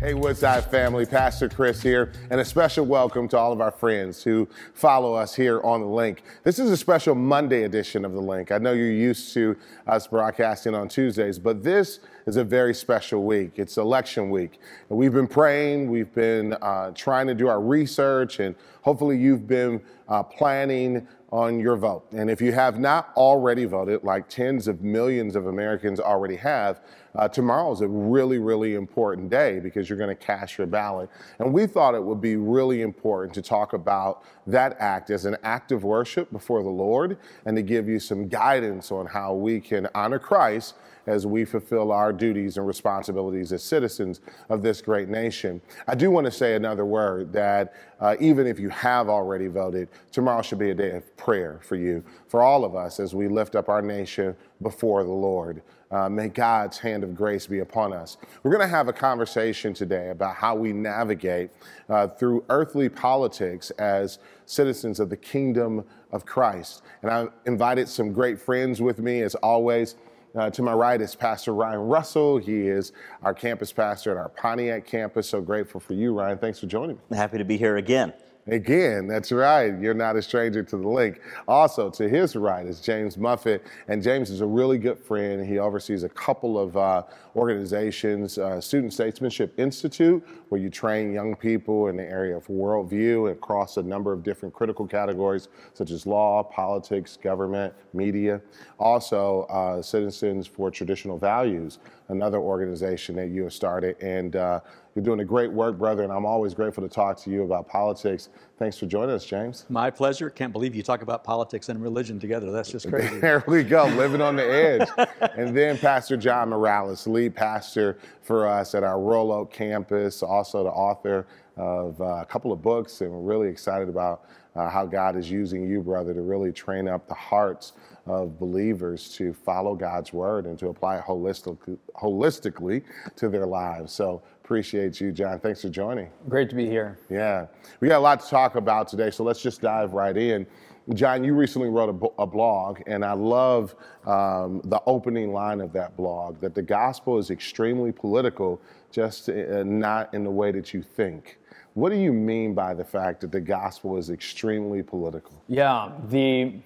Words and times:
Hey, 0.00 0.14
Woodside 0.14 0.64
family, 0.64 1.04
Pastor 1.04 1.46
Chris 1.46 1.82
here, 1.82 2.10
and 2.30 2.40
a 2.40 2.44
special 2.46 2.86
welcome 2.86 3.28
to 3.28 3.36
all 3.36 3.52
of 3.52 3.60
our 3.60 3.70
friends 3.70 4.22
who 4.22 4.48
follow 4.72 5.12
us 5.12 5.34
here 5.34 5.60
on 5.60 5.82
the 5.82 5.86
link. 5.86 6.22
This 6.42 6.58
is 6.58 6.70
a 6.70 6.76
special 6.78 7.14
Monday 7.14 7.64
edition 7.64 8.06
of 8.06 8.12
the 8.14 8.20
link. 8.20 8.50
I 8.50 8.56
know 8.56 8.72
you're 8.72 8.90
used 8.90 9.34
to 9.34 9.58
us 9.86 10.06
broadcasting 10.06 10.74
on 10.74 10.88
Tuesdays, 10.88 11.38
but 11.38 11.62
this 11.62 12.00
is 12.26 12.38
a 12.38 12.44
very 12.44 12.72
special 12.72 13.24
week. 13.24 13.58
It's 13.58 13.76
election 13.76 14.30
week. 14.30 14.58
And 14.88 14.96
we've 14.96 15.12
been 15.12 15.28
praying, 15.28 15.90
we've 15.90 16.14
been 16.14 16.54
uh, 16.62 16.92
trying 16.92 17.26
to 17.26 17.34
do 17.34 17.48
our 17.48 17.60
research, 17.60 18.40
and 18.40 18.54
hopefully 18.80 19.18
you've 19.18 19.46
been 19.46 19.82
uh, 20.08 20.22
planning 20.22 21.06
on 21.30 21.60
your 21.60 21.76
vote. 21.76 22.06
And 22.12 22.30
if 22.30 22.40
you 22.40 22.52
have 22.52 22.78
not 22.78 23.12
already 23.16 23.66
voted, 23.66 24.02
like 24.02 24.28
tens 24.30 24.66
of 24.66 24.80
millions 24.80 25.36
of 25.36 25.46
Americans 25.46 26.00
already 26.00 26.36
have, 26.36 26.80
uh, 27.14 27.28
tomorrow 27.28 27.72
is 27.72 27.80
a 27.80 27.88
really, 27.88 28.38
really 28.38 28.74
important 28.74 29.30
day 29.30 29.58
because 29.58 29.88
you're 29.88 29.98
going 29.98 30.14
to 30.16 30.24
cast 30.24 30.58
your 30.58 30.66
ballot. 30.66 31.08
And 31.38 31.52
we 31.52 31.66
thought 31.66 31.94
it 31.94 32.02
would 32.02 32.20
be 32.20 32.36
really 32.36 32.82
important 32.82 33.34
to 33.34 33.42
talk 33.42 33.72
about 33.72 34.22
that 34.46 34.76
act 34.78 35.10
as 35.10 35.24
an 35.24 35.36
act 35.42 35.72
of 35.72 35.84
worship 35.84 36.30
before 36.32 36.62
the 36.62 36.68
Lord 36.68 37.18
and 37.44 37.56
to 37.56 37.62
give 37.62 37.88
you 37.88 37.98
some 37.98 38.28
guidance 38.28 38.92
on 38.92 39.06
how 39.06 39.34
we 39.34 39.60
can 39.60 39.88
honor 39.94 40.18
Christ 40.18 40.74
as 41.06 41.26
we 41.26 41.44
fulfill 41.44 41.92
our 41.92 42.12
duties 42.12 42.56
and 42.56 42.66
responsibilities 42.66 43.52
as 43.52 43.62
citizens 43.62 44.20
of 44.48 44.62
this 44.62 44.80
great 44.80 45.08
nation. 45.08 45.60
I 45.88 45.94
do 45.94 46.10
want 46.10 46.26
to 46.26 46.30
say 46.30 46.54
another 46.54 46.84
word 46.84 47.32
that 47.32 47.74
uh, 48.00 48.16
even 48.20 48.46
if 48.46 48.60
you 48.60 48.68
have 48.68 49.08
already 49.08 49.48
voted, 49.48 49.88
tomorrow 50.12 50.42
should 50.42 50.58
be 50.58 50.70
a 50.70 50.74
day 50.74 50.92
of 50.92 51.16
prayer 51.16 51.58
for 51.62 51.76
you, 51.76 52.04
for 52.28 52.42
all 52.42 52.64
of 52.64 52.74
us 52.74 53.00
as 53.00 53.14
we 53.14 53.28
lift 53.28 53.56
up 53.56 53.68
our 53.68 53.82
nation 53.82 54.36
before 54.62 55.02
the 55.02 55.10
Lord. 55.10 55.62
Uh, 55.90 56.08
may 56.08 56.28
God's 56.28 56.78
hand 56.78 57.02
of 57.02 57.16
grace 57.16 57.48
be 57.48 57.58
upon 57.58 57.92
us. 57.92 58.16
We're 58.42 58.52
going 58.52 58.62
to 58.62 58.68
have 58.68 58.86
a 58.86 58.92
conversation 58.92 59.74
today 59.74 60.10
about 60.10 60.36
how 60.36 60.54
we 60.54 60.72
navigate 60.72 61.50
uh, 61.88 62.06
through 62.06 62.44
earthly 62.48 62.88
politics 62.88 63.70
as 63.72 64.20
citizens 64.46 65.00
of 65.00 65.10
the 65.10 65.16
kingdom 65.16 65.84
of 66.12 66.24
Christ. 66.24 66.82
And 67.02 67.10
I've 67.10 67.30
invited 67.46 67.88
some 67.88 68.12
great 68.12 68.40
friends 68.40 68.80
with 68.80 69.00
me, 69.00 69.22
as 69.22 69.34
always. 69.36 69.96
Uh, 70.36 70.48
to 70.48 70.62
my 70.62 70.72
right 70.72 71.00
is 71.00 71.16
Pastor 71.16 71.52
Ryan 71.54 71.80
Russell. 71.80 72.38
He 72.38 72.68
is 72.68 72.92
our 73.24 73.34
campus 73.34 73.72
pastor 73.72 74.12
at 74.12 74.16
our 74.16 74.28
Pontiac 74.28 74.86
campus. 74.86 75.28
So 75.28 75.40
grateful 75.40 75.80
for 75.80 75.94
you, 75.94 76.16
Ryan. 76.16 76.38
Thanks 76.38 76.60
for 76.60 76.66
joining 76.66 77.00
me. 77.10 77.16
Happy 77.16 77.36
to 77.36 77.44
be 77.44 77.56
here 77.56 77.78
again. 77.78 78.12
Again, 78.46 79.06
that's 79.06 79.30
right. 79.32 79.78
You're 79.78 79.94
not 79.94 80.16
a 80.16 80.22
stranger 80.22 80.62
to 80.62 80.76
the 80.76 80.88
link. 80.88 81.20
Also, 81.46 81.90
to 81.90 82.08
his 82.08 82.34
right 82.34 82.66
is 82.66 82.80
James 82.80 83.16
Muffett, 83.16 83.60
and 83.86 84.02
James 84.02 84.30
is 84.30 84.40
a 84.40 84.46
really 84.46 84.78
good 84.78 84.98
friend. 84.98 85.46
He 85.46 85.58
oversees 85.58 86.04
a 86.04 86.08
couple 86.08 86.58
of 86.58 86.76
uh, 86.76 87.02
organizations, 87.36 88.38
uh, 88.38 88.60
Student 88.60 88.94
Statesmanship 88.94 89.58
Institute, 89.58 90.26
where 90.48 90.60
you 90.60 90.70
train 90.70 91.12
young 91.12 91.36
people 91.36 91.88
in 91.88 91.96
the 91.96 92.02
area 92.02 92.36
of 92.36 92.46
worldview 92.48 93.30
across 93.30 93.76
a 93.76 93.82
number 93.82 94.12
of 94.12 94.22
different 94.22 94.54
critical 94.54 94.86
categories 94.86 95.48
such 95.74 95.90
as 95.90 96.06
law, 96.06 96.42
politics, 96.42 97.18
government, 97.22 97.74
media. 97.92 98.40
Also, 98.78 99.42
uh, 99.50 99.82
Citizens 99.82 100.46
for 100.46 100.70
Traditional 100.70 101.18
Values, 101.18 101.78
another 102.10 102.38
organization 102.38 103.16
that 103.16 103.28
you 103.28 103.44
have 103.44 103.52
started, 103.52 103.96
and 104.02 104.36
uh, 104.36 104.60
you're 104.94 105.04
doing 105.04 105.20
a 105.20 105.24
great 105.24 105.52
work, 105.52 105.78
brother, 105.78 106.02
and 106.02 106.12
I'm 106.12 106.26
always 106.26 106.54
grateful 106.54 106.82
to 106.86 106.92
talk 106.92 107.18
to 107.22 107.30
you 107.30 107.44
about 107.44 107.68
politics. 107.68 108.28
Thanks 108.60 108.76
for 108.76 108.84
joining 108.84 109.14
us, 109.14 109.24
James. 109.24 109.64
My 109.70 109.88
pleasure. 109.88 110.28
Can't 110.28 110.52
believe 110.52 110.74
you 110.74 110.82
talk 110.82 111.00
about 111.00 111.24
politics 111.24 111.70
and 111.70 111.80
religion 111.80 112.20
together. 112.20 112.52
That's 112.52 112.70
just 112.70 112.90
crazy. 112.90 113.18
there 113.18 113.42
we 113.48 113.64
go, 113.64 113.86
living 113.86 114.20
on 114.20 114.36
the 114.36 114.44
edge. 114.44 114.86
and 115.34 115.56
then 115.56 115.78
Pastor 115.78 116.18
Jon 116.18 116.50
Morales, 116.50 117.06
lead 117.06 117.34
pastor 117.34 117.96
for 118.20 118.46
us 118.46 118.74
at 118.74 118.84
our 118.84 119.00
Royal 119.00 119.32
Oak 119.32 119.50
campus, 119.50 120.22
also 120.22 120.62
the 120.62 120.68
author 120.68 121.26
of 121.56 121.98
uh, 122.02 122.16
a 122.20 122.26
couple 122.26 122.52
of 122.52 122.60
books, 122.60 123.00
and 123.00 123.10
we're 123.10 123.20
really 123.20 123.48
excited 123.48 123.88
about 123.88 124.26
uh, 124.54 124.68
how 124.68 124.84
God 124.84 125.16
is 125.16 125.30
using 125.30 125.66
you, 125.66 125.80
brother, 125.80 126.12
to 126.12 126.20
really 126.20 126.52
train 126.52 126.86
up 126.86 127.08
the 127.08 127.14
hearts 127.14 127.72
of 128.04 128.38
believers 128.38 129.08
to 129.14 129.32
follow 129.32 129.74
God's 129.74 130.12
word 130.12 130.44
and 130.44 130.58
to 130.58 130.68
apply 130.68 130.98
it 130.98 131.04
holistic, 131.04 131.56
holistically 131.94 132.82
to 133.16 133.30
their 133.30 133.46
lives. 133.46 133.90
So 133.90 134.22
appreciate 134.50 135.00
you, 135.00 135.12
Jon. 135.12 135.38
Thanks 135.38 135.62
for 135.62 135.68
joining. 135.68 136.10
Great 136.28 136.50
to 136.50 136.56
be 136.56 136.66
here. 136.66 136.98
Yeah, 137.08 137.46
we 137.78 137.86
got 137.86 137.98
a 137.98 138.00
lot 138.00 138.18
to 138.18 138.28
talk 138.28 138.56
about 138.56 138.88
today, 138.88 139.12
so 139.12 139.22
let's 139.22 139.40
just 139.40 139.60
dive 139.60 139.92
right 139.92 140.16
in. 140.16 140.44
Jon, 140.92 141.22
you 141.22 141.34
recently 141.34 141.68
wrote 141.68 141.88
a, 141.88 142.22
a 142.22 142.26
blog, 142.26 142.80
and 142.88 143.04
I 143.04 143.12
love 143.12 143.76
um, 144.06 144.60
the 144.64 144.82
opening 144.86 145.32
line 145.32 145.60
of 145.60 145.72
that 145.74 145.96
blog 145.96 146.40
that 146.40 146.56
the 146.56 146.62
gospel 146.62 147.16
is 147.16 147.30
extremely 147.30 147.92
political, 147.92 148.60
just 148.90 149.28
uh, 149.28 149.62
not 149.62 150.12
in 150.12 150.24
the 150.24 150.32
way 150.32 150.50
that 150.50 150.74
you 150.74 150.82
think. 150.82 151.38
What 151.74 151.90
do 151.90 151.96
you 151.96 152.12
mean 152.12 152.52
by 152.52 152.74
the 152.74 152.84
fact 152.84 153.20
that 153.20 153.30
the 153.30 153.40
gospel 153.40 153.98
is 153.98 154.10
extremely 154.10 154.82
political? 154.82 155.40
Yeah, 155.46 155.92
the, 156.08 156.56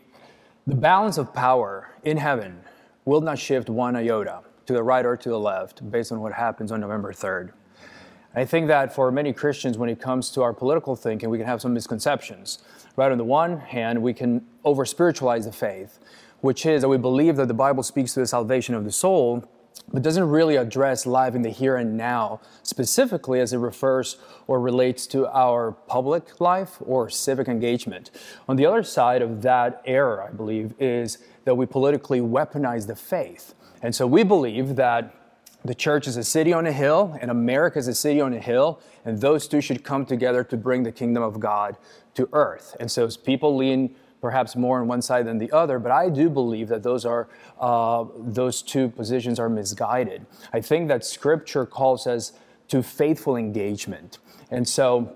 the 0.66 0.74
balance 0.74 1.18
of 1.18 1.34
power 1.34 1.90
in 2.04 2.16
heaven 2.16 2.62
will 3.04 3.20
not 3.20 3.38
shift 3.38 3.68
one 3.68 3.94
iota 3.94 4.40
to 4.64 4.72
the 4.72 4.82
right 4.82 5.04
or 5.04 5.18
to 5.18 5.28
the 5.28 5.38
left 5.38 5.90
based 5.90 6.12
on 6.12 6.22
what 6.22 6.32
happens 6.32 6.72
on 6.72 6.80
November 6.80 7.12
3rd. 7.12 7.52
I 8.36 8.44
think 8.44 8.66
that 8.66 8.92
for 8.92 9.12
many 9.12 9.32
Christians, 9.32 9.78
when 9.78 9.88
it 9.88 10.00
comes 10.00 10.30
to 10.30 10.42
our 10.42 10.52
political 10.52 10.96
thinking, 10.96 11.30
we 11.30 11.38
can 11.38 11.46
have 11.46 11.60
some 11.60 11.72
misconceptions. 11.72 12.58
Right 12.96 13.12
on 13.12 13.18
the 13.18 13.24
one 13.24 13.58
hand, 13.58 14.02
we 14.02 14.12
can 14.12 14.44
over 14.64 14.84
spiritualize 14.84 15.44
the 15.44 15.52
faith, 15.52 16.00
which 16.40 16.66
is 16.66 16.82
that 16.82 16.88
we 16.88 16.96
believe 16.96 17.36
that 17.36 17.46
the 17.46 17.54
Bible 17.54 17.84
speaks 17.84 18.12
to 18.14 18.20
the 18.20 18.26
salvation 18.26 18.74
of 18.74 18.84
the 18.84 18.90
soul, 18.90 19.48
but 19.92 20.02
doesn't 20.02 20.28
really 20.28 20.56
address 20.56 21.06
life 21.06 21.36
in 21.36 21.42
the 21.42 21.50
here 21.50 21.76
and 21.76 21.96
now, 21.96 22.40
specifically 22.64 23.38
as 23.38 23.52
it 23.52 23.58
refers 23.58 24.16
or 24.48 24.60
relates 24.60 25.06
to 25.08 25.28
our 25.28 25.72
public 25.72 26.40
life 26.40 26.78
or 26.80 27.08
civic 27.08 27.46
engagement. 27.46 28.10
On 28.48 28.56
the 28.56 28.66
other 28.66 28.82
side 28.82 29.22
of 29.22 29.42
that 29.42 29.80
error, 29.84 30.22
I 30.22 30.32
believe, 30.32 30.74
is 30.80 31.18
that 31.44 31.54
we 31.54 31.66
politically 31.66 32.20
weaponize 32.20 32.88
the 32.88 32.96
faith. 32.96 33.54
And 33.80 33.94
so 33.94 34.06
we 34.08 34.24
believe 34.24 34.74
that 34.76 35.14
the 35.64 35.74
church 35.74 36.06
is 36.06 36.16
a 36.16 36.24
city 36.24 36.52
on 36.52 36.66
a 36.66 36.72
hill, 36.72 37.16
and 37.20 37.30
America 37.30 37.78
is 37.78 37.88
a 37.88 37.94
city 37.94 38.20
on 38.20 38.34
a 38.34 38.38
hill, 38.38 38.80
and 39.04 39.20
those 39.20 39.48
two 39.48 39.60
should 39.60 39.82
come 39.82 40.04
together 40.04 40.44
to 40.44 40.56
bring 40.56 40.82
the 40.82 40.92
kingdom 40.92 41.22
of 41.22 41.40
God 41.40 41.76
to 42.14 42.28
earth. 42.32 42.76
And 42.78 42.90
so 42.90 43.08
people 43.08 43.56
lean 43.56 43.94
perhaps 44.20 44.56
more 44.56 44.80
on 44.80 44.88
one 44.88 45.02
side 45.02 45.26
than 45.26 45.38
the 45.38 45.50
other, 45.52 45.78
but 45.78 45.92
I 45.92 46.08
do 46.08 46.30
believe 46.30 46.68
that 46.68 46.82
those 46.82 47.04
are 47.04 47.28
uh, 47.60 48.04
those 48.16 48.62
two 48.62 48.88
positions 48.88 49.38
are 49.38 49.48
misguided. 49.48 50.26
I 50.52 50.60
think 50.60 50.88
that 50.88 51.04
Scripture 51.04 51.66
calls 51.66 52.06
us 52.06 52.32
to 52.68 52.82
faithful 52.82 53.36
engagement, 53.36 54.18
and 54.50 54.66
so 54.66 55.14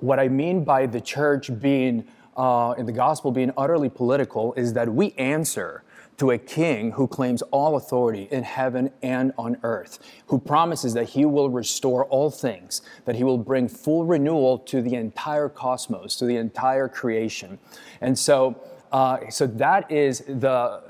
what 0.00 0.18
I 0.18 0.28
mean 0.28 0.64
by 0.64 0.86
the 0.86 1.00
church 1.00 1.50
being 1.60 2.06
uh, 2.36 2.74
in 2.78 2.86
the 2.86 2.92
gospel 2.92 3.32
being 3.32 3.52
utterly 3.56 3.88
political 3.88 4.54
is 4.54 4.72
that 4.74 4.92
we 4.92 5.12
answer 5.18 5.82
to 6.18 6.32
a 6.32 6.38
king 6.38 6.90
who 6.92 7.06
claims 7.06 7.42
all 7.42 7.76
authority 7.76 8.28
in 8.30 8.42
heaven 8.42 8.90
and 9.02 9.32
on 9.38 9.56
earth, 9.62 10.00
who 10.26 10.38
promises 10.38 10.92
that 10.94 11.08
he 11.08 11.24
will 11.24 11.48
restore 11.48 12.04
all 12.06 12.30
things, 12.30 12.82
that 13.04 13.14
he 13.14 13.24
will 13.24 13.38
bring 13.38 13.68
full 13.68 14.04
renewal 14.04 14.58
to 14.58 14.82
the 14.82 14.94
entire 14.94 15.48
cosmos, 15.48 16.16
to 16.16 16.26
the 16.26 16.36
entire 16.36 16.88
creation. 16.88 17.58
And 18.00 18.18
so, 18.18 18.60
uh, 18.92 19.18
so 19.30 19.46
that 19.46 19.90
is 19.90 20.20
the, 20.26 20.82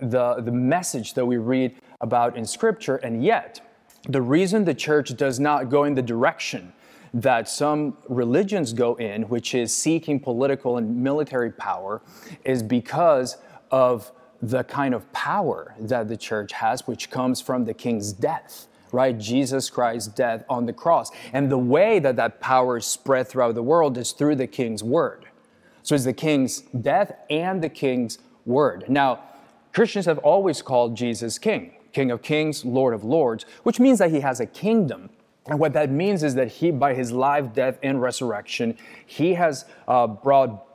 the, 0.00 0.36
the 0.36 0.52
message 0.52 1.14
that 1.14 1.26
we 1.26 1.36
read 1.36 1.74
about 2.00 2.36
in 2.36 2.46
Scripture, 2.46 2.96
and 2.96 3.22
yet, 3.22 3.60
the 4.08 4.22
reason 4.22 4.64
the 4.64 4.74
church 4.74 5.14
does 5.16 5.38
not 5.38 5.68
go 5.68 5.84
in 5.84 5.94
the 5.94 6.02
direction 6.02 6.72
that 7.12 7.48
some 7.48 7.96
religions 8.08 8.72
go 8.72 8.94
in, 8.94 9.22
which 9.24 9.54
is 9.54 9.76
seeking 9.76 10.18
political 10.18 10.78
and 10.78 11.02
military 11.02 11.50
power, 11.50 12.00
is 12.44 12.62
because 12.62 13.36
of 13.70 14.12
the 14.42 14.64
kind 14.64 14.94
of 14.94 15.10
power 15.12 15.74
that 15.78 16.08
the 16.08 16.16
church 16.16 16.52
has, 16.52 16.86
which 16.86 17.10
comes 17.10 17.40
from 17.40 17.64
the 17.64 17.74
king's 17.74 18.12
death 18.12 18.66
right? 18.92 19.16
Jesus 19.18 19.70
Christ's 19.70 20.12
death 20.12 20.44
on 20.48 20.66
the 20.66 20.72
cross. 20.72 21.10
And 21.32 21.50
the 21.50 21.58
way 21.58 21.98
that 22.00 22.16
that 22.16 22.40
power 22.40 22.78
is 22.78 22.86
spread 22.86 23.28
throughout 23.28 23.54
the 23.54 23.62
world 23.62 23.96
is 23.98 24.12
through 24.12 24.36
the 24.36 24.46
king's 24.46 24.82
word. 24.82 25.26
So 25.82 25.94
it's 25.94 26.04
the 26.04 26.12
king's 26.12 26.60
death 26.60 27.12
and 27.28 27.62
the 27.62 27.68
king's 27.68 28.18
word. 28.44 28.84
Now, 28.88 29.20
Christians 29.72 30.06
have 30.06 30.18
always 30.18 30.62
called 30.62 30.96
Jesus 30.96 31.38
king, 31.38 31.74
king 31.92 32.10
of 32.10 32.22
kings, 32.22 32.64
lord 32.64 32.92
of 32.92 33.04
lords, 33.04 33.46
which 33.62 33.78
means 33.78 33.98
that 33.98 34.10
he 34.10 34.20
has 34.20 34.40
a 34.40 34.46
kingdom. 34.46 35.10
And 35.46 35.58
what 35.58 35.72
that 35.72 35.90
means 35.90 36.22
is 36.22 36.34
that 36.34 36.48
he, 36.48 36.70
by 36.70 36.94
his 36.94 37.12
life, 37.12 37.52
death, 37.54 37.78
and 37.82 38.02
resurrection, 38.02 38.76
he 39.06 39.34
has 39.34 39.64
uh, 39.88 40.06
brought 40.06 40.66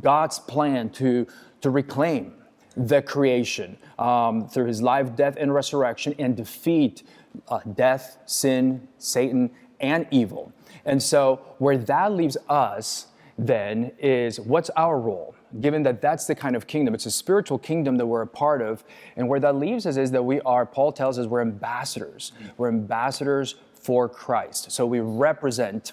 God's 0.00 0.38
plan 0.38 0.90
to, 0.90 1.26
to 1.60 1.70
reclaim 1.70 2.32
the 2.76 3.02
creation 3.02 3.76
um, 3.98 4.48
through 4.48 4.66
his 4.66 4.82
life, 4.82 5.14
death, 5.16 5.36
and 5.38 5.54
resurrection 5.54 6.14
and 6.18 6.36
defeat 6.36 7.02
uh, 7.48 7.60
death, 7.74 8.18
sin, 8.26 8.86
Satan, 8.98 9.50
and 9.80 10.06
evil. 10.10 10.52
And 10.84 11.02
so, 11.02 11.40
where 11.58 11.78
that 11.78 12.12
leaves 12.12 12.36
us 12.48 13.08
then 13.36 13.90
is 13.98 14.38
what's 14.38 14.70
our 14.70 14.98
role? 14.98 15.34
given 15.60 15.82
that 15.84 16.00
that's 16.00 16.26
the 16.26 16.34
kind 16.34 16.56
of 16.56 16.66
kingdom. 16.66 16.94
It's 16.94 17.06
a 17.06 17.10
spiritual 17.10 17.58
kingdom 17.58 17.96
that 17.96 18.06
we're 18.06 18.22
a 18.22 18.26
part 18.26 18.62
of. 18.62 18.84
And 19.16 19.28
where 19.28 19.40
that 19.40 19.56
leaves 19.56 19.86
us 19.86 19.96
is 19.96 20.10
that 20.10 20.22
we 20.22 20.40
are, 20.40 20.66
Paul 20.66 20.92
tells 20.92 21.18
us, 21.18 21.26
we're 21.26 21.42
ambassadors. 21.42 22.32
We're 22.56 22.68
ambassadors 22.68 23.56
for 23.74 24.08
Christ. 24.08 24.72
So 24.72 24.86
we 24.86 25.00
represent 25.00 25.92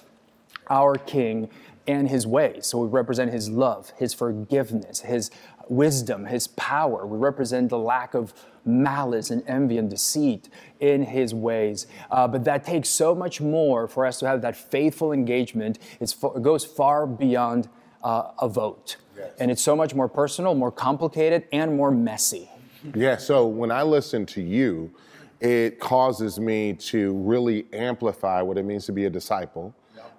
our 0.69 0.95
King 0.95 1.50
and 1.88 2.10
his 2.10 2.25
ways. 2.25 2.68
So 2.68 2.80
we 2.80 2.88
represent 2.88 3.31
his 3.31 3.50
love, 3.50 3.92
his 3.98 4.13
forgiveness, 4.13 5.01
his 5.01 5.30
wisdom, 5.71 6.25
his 6.25 6.47
power. 6.47 7.07
We 7.07 7.18
represent 7.18 7.69
the 7.69 7.79
lack 7.79 8.13
of 8.13 8.33
malice 8.65 9.31
and 9.31 9.41
envy 9.47 9.77
and 9.77 9.89
deceit 9.89 10.50
in 10.81 11.01
his 11.01 11.33
ways. 11.33 11.88
Uh, 12.12 12.27
but 12.27 12.44
that 12.44 12.65
takes 12.65 12.89
so 12.89 13.15
much 13.15 13.39
more 13.39 13.88
for 13.88 14.06
us 14.06 14.19
to 14.19 14.27
have 14.27 14.41
that 14.41 14.56
faithful 14.56 15.13
engagement. 15.13 15.79
It's, 16.00 16.13
it 16.13 16.41
goes 16.41 16.65
far 16.65 17.07
beyond 17.07 17.69
uh, 18.03 18.31
a 18.39 18.50
vote. 18.50 18.97
Yes. 19.18 19.31
And 19.39 19.50
it's 19.50 19.62
so 19.62 19.75
much 19.75 19.95
more 19.95 20.09
personal, 20.09 20.53
more 20.56 20.71
complicated, 20.71 21.47
and 21.53 21.75
more 21.75 21.89
messy. 21.89 22.50
Yeah, 22.94 23.15
so 23.15 23.47
when 23.47 23.71
I 23.71 23.83
listen 23.83 24.25
to 24.27 24.41
you, 24.41 24.91
it 25.39 25.79
causes 25.79 26.39
me 26.39 26.73
to 26.73 27.13
really 27.13 27.65
amplify 27.71 28.41
what 28.41 28.57
it 28.57 28.63
means 28.63 28.85
to 28.88 28.91
be 28.91 29.06
a 29.06 29.09
disciple, 29.09 29.73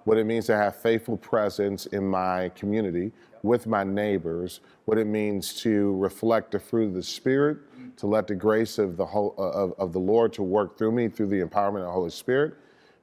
what 0.05 0.17
it 0.17 0.25
means 0.25 0.47
to 0.47 0.55
have 0.55 0.75
faithful 0.75 1.15
presence 1.15 1.85
in 1.87 2.07
my 2.07 2.49
community 2.49 3.11
with 3.43 3.67
my 3.67 3.83
neighbors, 3.83 4.61
what 4.85 4.97
it 4.97 5.05
means 5.05 5.53
to 5.53 5.95
reflect 5.97 6.51
the 6.51 6.59
fruit 6.59 6.87
of 6.87 6.93
the 6.93 7.03
Spirit, 7.03 7.57
to 7.97 8.07
let 8.07 8.25
the 8.25 8.35
grace 8.35 8.77
of 8.77 8.97
the, 8.97 9.05
whole, 9.05 9.35
of, 9.37 9.73
of 9.77 9.93
the 9.93 9.99
Lord 9.99 10.33
to 10.33 10.43
work 10.43 10.77
through 10.77 10.93
me 10.93 11.09
through 11.09 11.27
the 11.27 11.41
empowerment 11.41 11.79
of 11.79 11.85
the 11.85 11.91
Holy 11.91 12.09
Spirit. 12.09 12.55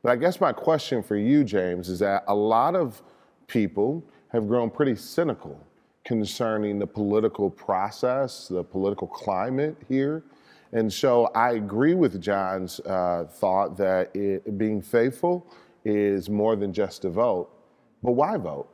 But 0.02 0.12
I 0.12 0.16
guess 0.16 0.40
my 0.40 0.52
question 0.52 1.02
for 1.02 1.16
you, 1.16 1.44
James, 1.44 1.88
is 1.88 1.98
that 1.98 2.24
a 2.26 2.34
lot 2.34 2.74
of 2.74 3.02
people 3.46 4.02
have 4.28 4.48
grown 4.48 4.70
pretty 4.70 4.96
cynical 4.96 5.60
concerning 6.04 6.78
the 6.78 6.86
political 6.86 7.50
process, 7.50 8.48
the 8.48 8.64
political 8.64 9.06
climate 9.06 9.76
here. 9.88 10.24
And 10.72 10.90
so 10.90 11.26
I 11.34 11.52
agree 11.52 11.94
with 11.94 12.20
Jon's 12.20 12.80
uh, 12.80 13.26
thought 13.28 13.76
that 13.76 14.14
it, 14.16 14.56
being 14.56 14.80
faithful 14.80 15.46
is 15.84 16.30
more 16.30 16.56
than 16.56 16.72
just 16.72 17.04
a 17.04 17.10
vote. 17.10 17.50
But 18.02 18.12
why 18.12 18.36
vote? 18.38 18.68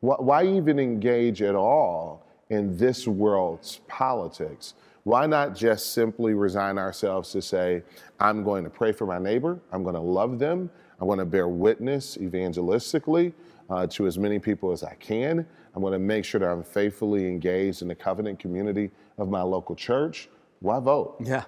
Why, 0.00 0.16
why 0.18 0.46
even 0.46 0.78
engage 0.78 1.42
at 1.42 1.54
all 1.54 2.26
in 2.48 2.76
this 2.76 3.06
world's 3.06 3.80
politics? 3.88 4.74
Why 5.04 5.26
not 5.26 5.54
just 5.54 5.92
simply 5.92 6.34
resign 6.34 6.78
ourselves 6.78 7.32
to 7.32 7.42
say, 7.42 7.82
I'm 8.18 8.44
going 8.44 8.64
to 8.64 8.70
pray 8.70 8.92
for 8.92 9.06
my 9.06 9.18
neighbor, 9.18 9.58
I'm 9.72 9.82
going 9.82 9.94
to 9.94 10.00
love 10.00 10.38
them, 10.38 10.70
I'm 11.00 11.06
going 11.06 11.18
to 11.18 11.24
bear 11.24 11.48
witness 11.48 12.18
evangelistically, 12.18 13.32
uh, 13.70 13.86
to 13.86 14.06
as 14.06 14.18
many 14.18 14.38
people 14.38 14.72
as 14.72 14.82
I 14.82 14.94
can. 14.94 15.46
I'm 15.74 15.80
going 15.80 15.92
to 15.92 15.98
make 15.98 16.24
sure 16.24 16.40
that 16.40 16.48
I'm 16.48 16.64
faithfully 16.64 17.28
engaged 17.28 17.82
in 17.82 17.88
the 17.88 17.94
covenant 17.94 18.38
community 18.38 18.90
of 19.16 19.28
my 19.28 19.42
local 19.42 19.76
church. 19.76 20.28
Why 20.58 20.80
vote? 20.80 21.16
Yeah, 21.20 21.44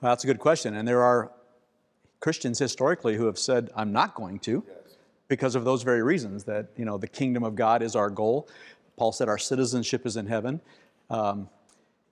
well, 0.00 0.10
that's 0.12 0.24
a 0.24 0.26
good 0.26 0.40
question. 0.40 0.74
And 0.74 0.86
there 0.86 1.02
are 1.02 1.30
Christians 2.20 2.58
historically 2.58 3.16
who 3.16 3.26
have 3.26 3.38
said, 3.38 3.70
I'm 3.76 3.92
not 3.92 4.14
going 4.14 4.40
to. 4.40 4.64
Yes. 4.66 4.76
Because 5.32 5.54
of 5.54 5.64
those 5.64 5.82
very 5.82 6.02
reasons, 6.02 6.44
that 6.44 6.66
you 6.76 6.84
know 6.84 6.98
the 6.98 7.08
kingdom 7.08 7.42
of 7.42 7.54
God 7.54 7.82
is 7.82 7.96
our 7.96 8.10
goal. 8.10 8.50
Paul 8.98 9.12
said 9.12 9.30
our 9.30 9.38
citizenship 9.38 10.04
is 10.04 10.18
in 10.18 10.26
heaven. 10.26 10.60
Um, 11.08 11.48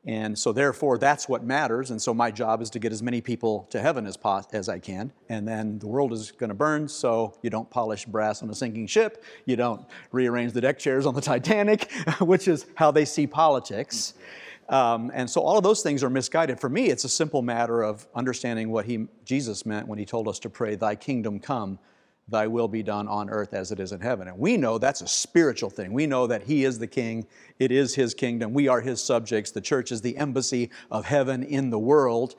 and 0.07 0.39
so, 0.39 0.53
therefore, 0.53 0.97
that's 0.97 1.29
what 1.29 1.45
matters. 1.45 1.91
And 1.91 2.01
so, 2.01 2.15
my 2.15 2.31
job 2.31 2.63
is 2.63 2.71
to 2.71 2.79
get 2.79 2.93
as 2.93 3.03
many 3.03 3.21
people 3.21 3.67
to 3.73 3.79
heaven 3.79 4.07
as, 4.07 4.17
as 4.55 4.71
I 4.71 4.79
can. 4.79 5.13
And 5.29 5.47
then 5.47 5.79
the 5.81 5.87
world 5.87 6.15
is 6.15 6.31
going 6.31 6.49
to 6.49 6.55
burn, 6.55 6.89
so 6.89 7.35
you 7.43 7.51
don't 7.51 7.69
polish 7.69 8.07
brass 8.07 8.43
on 8.43 8.49
a 8.49 8.55
sinking 8.55 8.87
ship. 8.87 9.23
You 9.45 9.57
don't 9.57 9.85
rearrange 10.13 10.55
the 10.55 10.63
deck 10.63 10.79
chairs 10.79 11.05
on 11.05 11.15
the 11.15 11.21
Titanic, 11.21 11.93
which 12.21 12.49
is 12.49 12.65
how 12.75 12.91
they 12.91 13.05
see 13.05 13.27
politics. 13.27 14.15
Um, 14.71 15.13
and 15.13 15.29
so, 15.29 15.43
all 15.43 15.59
of 15.59 15.63
those 15.63 15.83
things 15.83 16.03
are 16.03 16.09
misguided. 16.09 16.59
For 16.59 16.71
me, 16.71 16.87
it's 16.87 17.05
a 17.05 17.11
simple 17.11 17.43
matter 17.43 17.83
of 17.83 18.07
understanding 18.15 18.71
what 18.71 18.87
he, 18.87 19.09
Jesus 19.27 19.67
meant 19.67 19.87
when 19.87 19.99
he 19.99 20.07
told 20.07 20.27
us 20.27 20.39
to 20.39 20.49
pray, 20.49 20.75
Thy 20.75 20.95
kingdom 20.95 21.39
come 21.39 21.79
thy 22.31 22.47
will 22.47 22.69
be 22.69 22.83
done 22.83 23.09
on 23.09 23.29
earth 23.29 23.55
as 23.55 23.73
it 23.73 23.81
is 23.81 23.93
in 23.93 24.01
heaven. 24.01 24.29
And 24.29 24.39
we 24.39 24.57
know 24.57 24.79
that's 24.79 25.01
a 25.01 25.09
spiritual 25.09 25.71
thing. 25.71 25.93
We 25.93 26.07
know 26.07 26.27
that 26.27 26.43
he 26.43 26.65
is 26.65 26.79
the 26.79 26.87
king, 26.87 27.27
it 27.59 27.73
is 27.73 27.95
his 27.95 28.15
kingdom, 28.15 28.55
we 28.55 28.69
are 28.69 28.81
his 28.81 29.03
subjects. 29.03 29.51
The 29.51 29.61
church 29.61 29.93
is 29.93 30.01
the 30.01 30.17
embassy 30.17 30.71
of 30.91 31.05
heaven 31.05 31.43
in 31.43 31.71
the 31.71 31.79
world. 31.79 32.37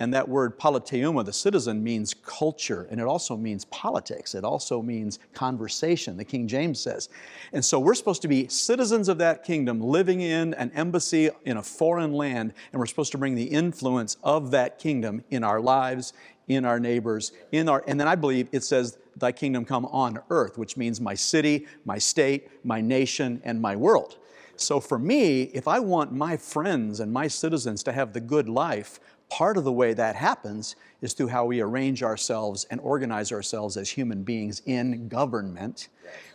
And 0.00 0.12
that 0.12 0.28
word 0.28 0.58
politeuma, 0.58 1.24
the 1.24 1.32
citizen, 1.32 1.82
means 1.84 2.14
culture, 2.14 2.88
and 2.90 3.00
it 3.00 3.06
also 3.06 3.36
means 3.36 3.64
politics. 3.66 4.34
It 4.34 4.42
also 4.42 4.82
means 4.82 5.20
conversation, 5.34 6.16
the 6.16 6.24
King 6.24 6.48
James 6.48 6.80
says. 6.80 7.08
And 7.52 7.64
so 7.64 7.78
we're 7.78 7.94
supposed 7.94 8.22
to 8.22 8.28
be 8.28 8.48
citizens 8.48 9.08
of 9.08 9.18
that 9.18 9.44
kingdom, 9.44 9.80
living 9.80 10.20
in 10.20 10.52
an 10.54 10.72
embassy 10.74 11.30
in 11.44 11.58
a 11.58 11.62
foreign 11.62 12.12
land, 12.12 12.54
and 12.72 12.80
we're 12.80 12.86
supposed 12.86 13.12
to 13.12 13.18
bring 13.18 13.36
the 13.36 13.44
influence 13.44 14.16
of 14.24 14.50
that 14.50 14.80
kingdom 14.80 15.22
in 15.30 15.44
our 15.44 15.60
lives, 15.60 16.12
in 16.48 16.64
our 16.64 16.78
neighbors, 16.78 17.32
in 17.52 17.68
our, 17.68 17.82
and 17.86 17.98
then 17.98 18.08
I 18.08 18.14
believe 18.14 18.48
it 18.52 18.64
says, 18.64 18.98
Thy 19.16 19.32
kingdom 19.32 19.64
come 19.64 19.86
on 19.86 20.18
earth, 20.30 20.58
which 20.58 20.76
means 20.76 21.00
my 21.00 21.14
city, 21.14 21.66
my 21.84 21.98
state, 21.98 22.48
my 22.64 22.80
nation, 22.80 23.40
and 23.44 23.60
my 23.60 23.76
world. 23.76 24.18
So 24.56 24.80
for 24.80 24.98
me, 24.98 25.42
if 25.42 25.68
I 25.68 25.78
want 25.80 26.12
my 26.12 26.36
friends 26.36 27.00
and 27.00 27.12
my 27.12 27.28
citizens 27.28 27.82
to 27.84 27.92
have 27.92 28.12
the 28.12 28.20
good 28.20 28.48
life, 28.48 29.00
part 29.28 29.56
of 29.56 29.64
the 29.64 29.72
way 29.72 29.94
that 29.94 30.14
happens 30.14 30.76
is 31.00 31.12
through 31.12 31.28
how 31.28 31.44
we 31.44 31.60
arrange 31.60 32.02
ourselves 32.02 32.66
and 32.70 32.80
organize 32.80 33.32
ourselves 33.32 33.76
as 33.76 33.90
human 33.90 34.22
beings 34.22 34.62
in 34.66 35.08
government, 35.08 35.88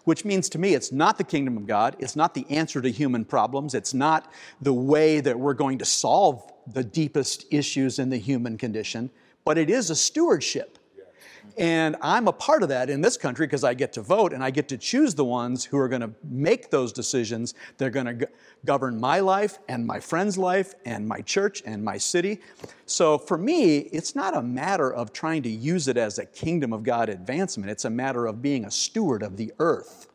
which 0.04 0.26
means 0.26 0.50
to 0.50 0.58
me 0.58 0.74
it's 0.74 0.92
not 0.92 1.18
the 1.18 1.24
kingdom 1.24 1.56
of 1.56 1.66
God, 1.66 1.96
it's 2.00 2.16
not 2.16 2.34
the 2.34 2.46
answer 2.50 2.82
to 2.82 2.92
human 2.92 3.24
problems, 3.24 3.74
it's 3.74 3.94
not 3.94 4.32
the 4.62 4.74
way 4.74 5.22
that 5.22 5.40
we're 5.40 5.54
going 5.54 5.78
to 5.78 5.86
solve 5.86 6.52
the 6.68 6.84
deepest 6.84 7.46
issues 7.52 8.00
in 8.00 8.10
the 8.10 8.18
human 8.18 8.58
condition 8.58 9.10
but 9.50 9.58
it 9.58 9.72
is 9.72 9.90
a 9.90 9.96
stewardship. 9.96 10.78
And 11.58 11.96
I'm 12.04 12.28
a 12.28 12.32
part 12.32 12.62
of 12.62 12.70
that 12.70 12.88
in 12.88 13.02
this 13.02 13.18
country 13.18 13.48
because 13.48 13.64
I 13.64 13.74
get 13.74 13.92
to 13.94 14.02
vote 14.04 14.32
and 14.32 14.44
I 14.44 14.52
get 14.52 14.70
to 14.70 14.78
choose 14.78 15.16
the 15.16 15.26
ones 15.26 15.66
who 15.66 15.80
are 15.80 15.88
going 15.88 16.02
to 16.04 16.12
make 16.24 16.70
those 16.70 16.94
decisions. 16.94 17.56
They're 17.80 17.90
going 17.90 18.06
to 18.06 18.14
go- 18.14 18.28
govern 18.64 19.00
my 19.00 19.22
life 19.22 19.58
and 19.68 19.88
my 19.88 20.00
friend's 20.00 20.38
life 20.38 20.76
and 20.86 21.08
my 21.08 21.22
church 21.22 21.64
and 21.66 21.84
my 21.84 21.98
city. 21.98 22.42
So 22.86 23.18
for 23.18 23.40
me, 23.40 23.78
it's 23.80 24.14
not 24.14 24.38
a 24.38 24.44
matter 24.44 24.94
of 24.94 25.14
trying 25.14 25.42
to 25.42 25.50
use 25.50 25.88
it 25.88 25.98
as 25.98 26.20
a 26.20 26.28
kingdom 26.28 26.72
of 26.72 26.84
God 26.84 27.10
advancement, 27.10 27.72
it's 27.72 27.86
a 27.86 27.90
matter 27.90 28.28
of 28.28 28.44
being 28.44 28.66
a 28.66 28.72
steward 28.72 29.24
of 29.24 29.36
the 29.36 29.52
earth. 29.58 30.10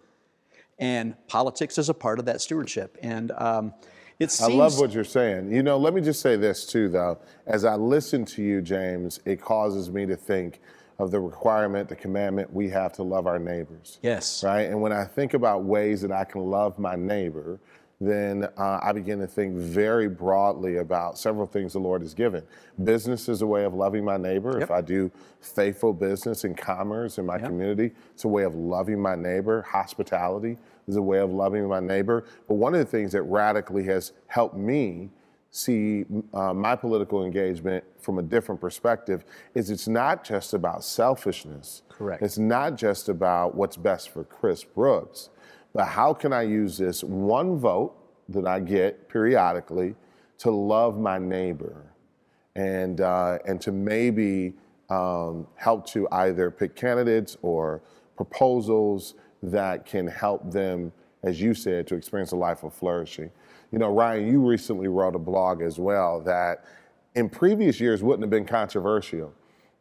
And 0.79 1.17
politics 1.27 1.77
is 1.77 1.89
a 1.89 1.95
part 1.95 2.21
of 2.21 2.27
that 2.27 2.41
stewardship. 2.41 2.97
And 3.03 3.33
um, 3.33 3.75
it 4.19 4.31
seems... 4.31 4.53
I 4.53 4.55
love 4.55 4.79
what 4.79 4.93
you're 4.93 5.05
saying. 5.05 5.53
You 5.53 5.63
know, 5.63 5.77
let 5.77 5.95
me 5.95 6.01
just 6.01 6.21
say 6.21 6.37
this 6.37 6.67
too, 6.67 6.89
though. 6.89 7.19
As 7.47 7.65
I 7.65 7.75
listen 7.75 8.25
to 8.27 8.43
you, 8.43 8.61
James, 8.61 9.21
it 9.25 9.41
causes 9.41 9.91
me 9.91 10.07
to 10.07 10.17
think 10.17 10.61
of 10.99 11.11
the 11.11 11.21
requirement, 11.21 11.89
the 11.89 11.97
commandment 11.97 12.53
we 12.53 12.69
have 12.69 12.93
to 12.93 13.03
love 13.03 13.27
our 13.27 13.39
neighbors. 13.39 13.99
Yes. 14.03 14.45
Right? 14.45 14.63
And 14.63 14.81
when 14.81 14.93
I 14.93 15.05
think 15.05 15.35
about 15.35 15.65
ways 15.65 16.01
that 16.03 16.13
I 16.13 16.25
can 16.25 16.43
love 16.43 16.79
my 16.79 16.95
neighbor, 16.95 17.59
then 18.01 18.45
uh, 18.57 18.81
I 18.83 18.93
begin 18.93 19.19
to 19.21 19.27
think 19.27 19.57
very 19.57 20.09
broadly 20.09 20.77
about 20.77 21.19
several 21.19 21.47
things 21.47 21.73
the 21.73 21.79
Lord 21.79 22.03
has 22.03 22.13
given. 22.13 22.43
Business 22.83 23.29
is 23.29 23.43
a 23.43 23.47
way 23.47 23.65
of 23.65 23.73
loving 23.73 24.05
my 24.05 24.17
neighbor. 24.17 24.53
Yep. 24.53 24.63
If 24.63 24.71
I 24.71 24.81
do 24.81 25.11
faithful 25.41 25.93
business 25.93 26.45
and 26.45 26.57
commerce 26.57 27.19
in 27.19 27.27
my 27.27 27.37
yep. 27.37 27.47
community, 27.47 27.93
it's 28.13 28.25
a 28.25 28.29
way 28.29 28.43
of 28.43 28.55
loving 28.55 29.01
my 29.01 29.15
neighbor. 29.15 29.63
Hospitality 29.63 30.59
is 30.87 30.97
a 30.97 31.03
way 31.03 31.19
of 31.19 31.31
loving 31.31 31.67
my 31.69 31.81
neighbor. 31.81 32.25
But 32.49 32.55
one 32.55 32.75
of 32.75 32.81
the 32.81 32.87
things 32.87 33.13
that 33.13 33.23
radically 33.23 33.85
has 33.85 34.13
helped 34.27 34.57
me 34.57 35.11
see 35.51 36.05
uh, 36.33 36.53
my 36.53 36.75
political 36.75 37.25
engagement 37.25 37.85
from 38.01 38.19
a 38.19 38.23
different 38.23 38.61
perspective 38.61 39.25
is 39.55 39.71
it's 39.71 39.87
not 39.87 40.25
just 40.25 40.53
about 40.53 40.83
selfishness. 40.83 41.83
Correct. 41.89 42.23
It's 42.23 42.39
not 42.39 42.77
just 42.77 43.09
about 43.09 43.55
what's 43.55 43.77
best 43.77 44.11
for 44.11 44.25
Chris 44.25 44.65
Brooks, 44.65 45.31
but 45.73 45.85
how 45.85 46.13
can 46.13 46.33
I 46.33 46.43
use 46.43 46.77
this 46.77 47.05
one 47.05 47.57
vote 47.57 47.95
that 48.29 48.47
I 48.47 48.59
get 48.59 49.09
periodically 49.09 49.95
to 50.39 50.51
love 50.51 50.99
my 50.99 51.19
neighbor 51.19 51.85
and, 52.57 53.01
uh, 53.01 53.39
and 53.47 53.61
to 53.61 53.71
maybe 53.71 54.55
um, 54.91 55.47
help 55.55 55.87
to 55.89 56.09
either 56.11 56.51
pick 56.51 56.75
candidates 56.75 57.37
or 57.43 57.81
proposals 58.17 59.15
that 59.51 59.87
can 59.87 60.07
help 60.07 60.51
them, 60.51 60.93
as 61.23 61.41
you 61.41 61.55
said, 61.55 61.87
to 61.89 61.95
experience 61.95 62.33
a 62.33 62.37
life 62.37 62.63
of 62.63 62.73
flourishing. 62.73 63.31
You 63.73 63.79
know, 63.79 63.93
Ryan, 63.93 64.27
you 64.29 64.41
recently 64.41 64.89
wrote 64.89 65.15
a 65.15 65.19
blog 65.19 65.63
as 65.63 65.79
well 65.79 66.21
that 66.21 66.65
in 67.15 67.29
previous 67.29 67.81
years 67.81 68.03
wouldn't 68.03 68.23
have 68.23 68.31
been 68.31 68.45
controversial. 68.45 69.33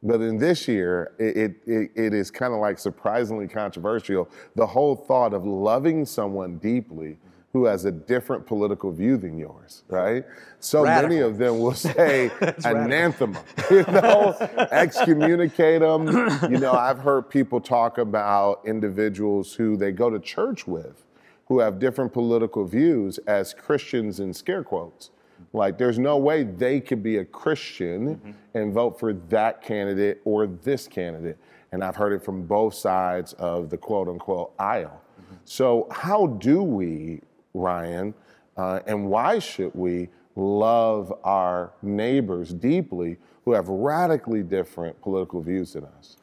But 0.01 0.20
in 0.22 0.38
this 0.38 0.67
year, 0.67 1.13
it, 1.17 1.55
it, 1.65 1.91
it 1.96 2.13
is 2.13 2.29
kind 2.29 2.53
of 2.53 2.60
like 2.60 2.77
surprisingly 2.77 3.48
controversial. 3.48 4.29
The 4.55 4.67
whole 4.67 4.96
thought 4.96 5.34
of 5.34 5.46
loving 5.46 6.05
someone 6.05 6.58
deeply 6.58 7.17
who 7.53 7.65
has 7.65 7.86
a 7.86 7.91
different 7.91 8.45
political 8.48 8.91
view 8.91 9.15
than 9.15 9.38
yours, 9.38 9.83
right? 9.88 10.25
So 10.60 10.83
radical. 10.83 11.10
many 11.10 11.22
of 11.22 11.38
them 11.38 11.60
will 11.60 11.74
say 11.75 12.31
anathema, 12.65 13.41
you 13.72 13.83
know, 13.83 14.36
excommunicate 14.72 15.81
them. 15.81 16.07
You 16.50 16.60
know, 16.60 16.74
I've 16.74 17.00
heard 17.00 17.29
people 17.29 17.62
talk 17.62 18.00
about 18.00 18.62
individuals 18.65 19.53
who 19.53 19.77
they 19.77 19.91
go 19.91 20.10
to 20.10 20.19
church 20.19 20.67
with 20.67 21.05
who 21.48 21.60
have 21.60 21.79
different 21.79 22.12
political 22.12 22.65
views 22.65 23.17
as 23.19 23.53
Christians 23.53 24.19
in 24.19 24.33
scare 24.33 24.63
quotes. 24.63 25.12
Like, 25.51 25.77
there's 25.77 26.00
no 26.00 26.17
way 26.17 26.43
they 26.43 26.79
could 26.79 27.03
be 27.03 27.17
a 27.17 27.25
Christian 27.25 28.15
mm-hmm. 28.15 28.31
and 28.53 28.74
vote 28.74 29.00
for 29.00 29.13
that 29.13 29.62
candidate 29.62 30.22
or 30.25 30.48
this 30.48 30.88
candidate. 30.88 31.38
And 31.72 31.83
I've 31.83 31.95
heard 31.95 32.13
it 32.13 32.24
from 32.24 32.43
both 32.43 32.74
sides 32.74 33.33
of 33.33 33.69
the 33.69 33.77
quote 33.77 34.07
unquote 34.07 34.53
aisle. 34.57 35.01
Mm-hmm. 35.22 35.36
So, 35.45 35.88
how 35.91 36.27
do 36.27 36.63
we, 36.63 37.22
Ryan, 37.53 38.13
uh, 38.57 38.79
and 38.88 39.10
why 39.10 39.39
should 39.39 39.74
we 39.74 40.10
love 40.36 41.13
our 41.24 41.74
neighbors 41.81 42.53
deeply 42.53 43.17
who 43.45 43.53
have 43.53 43.67
radically 43.67 44.43
different 44.43 45.00
political 45.01 45.41
views 45.41 45.74
than 45.74 45.86
us? 45.98 46.17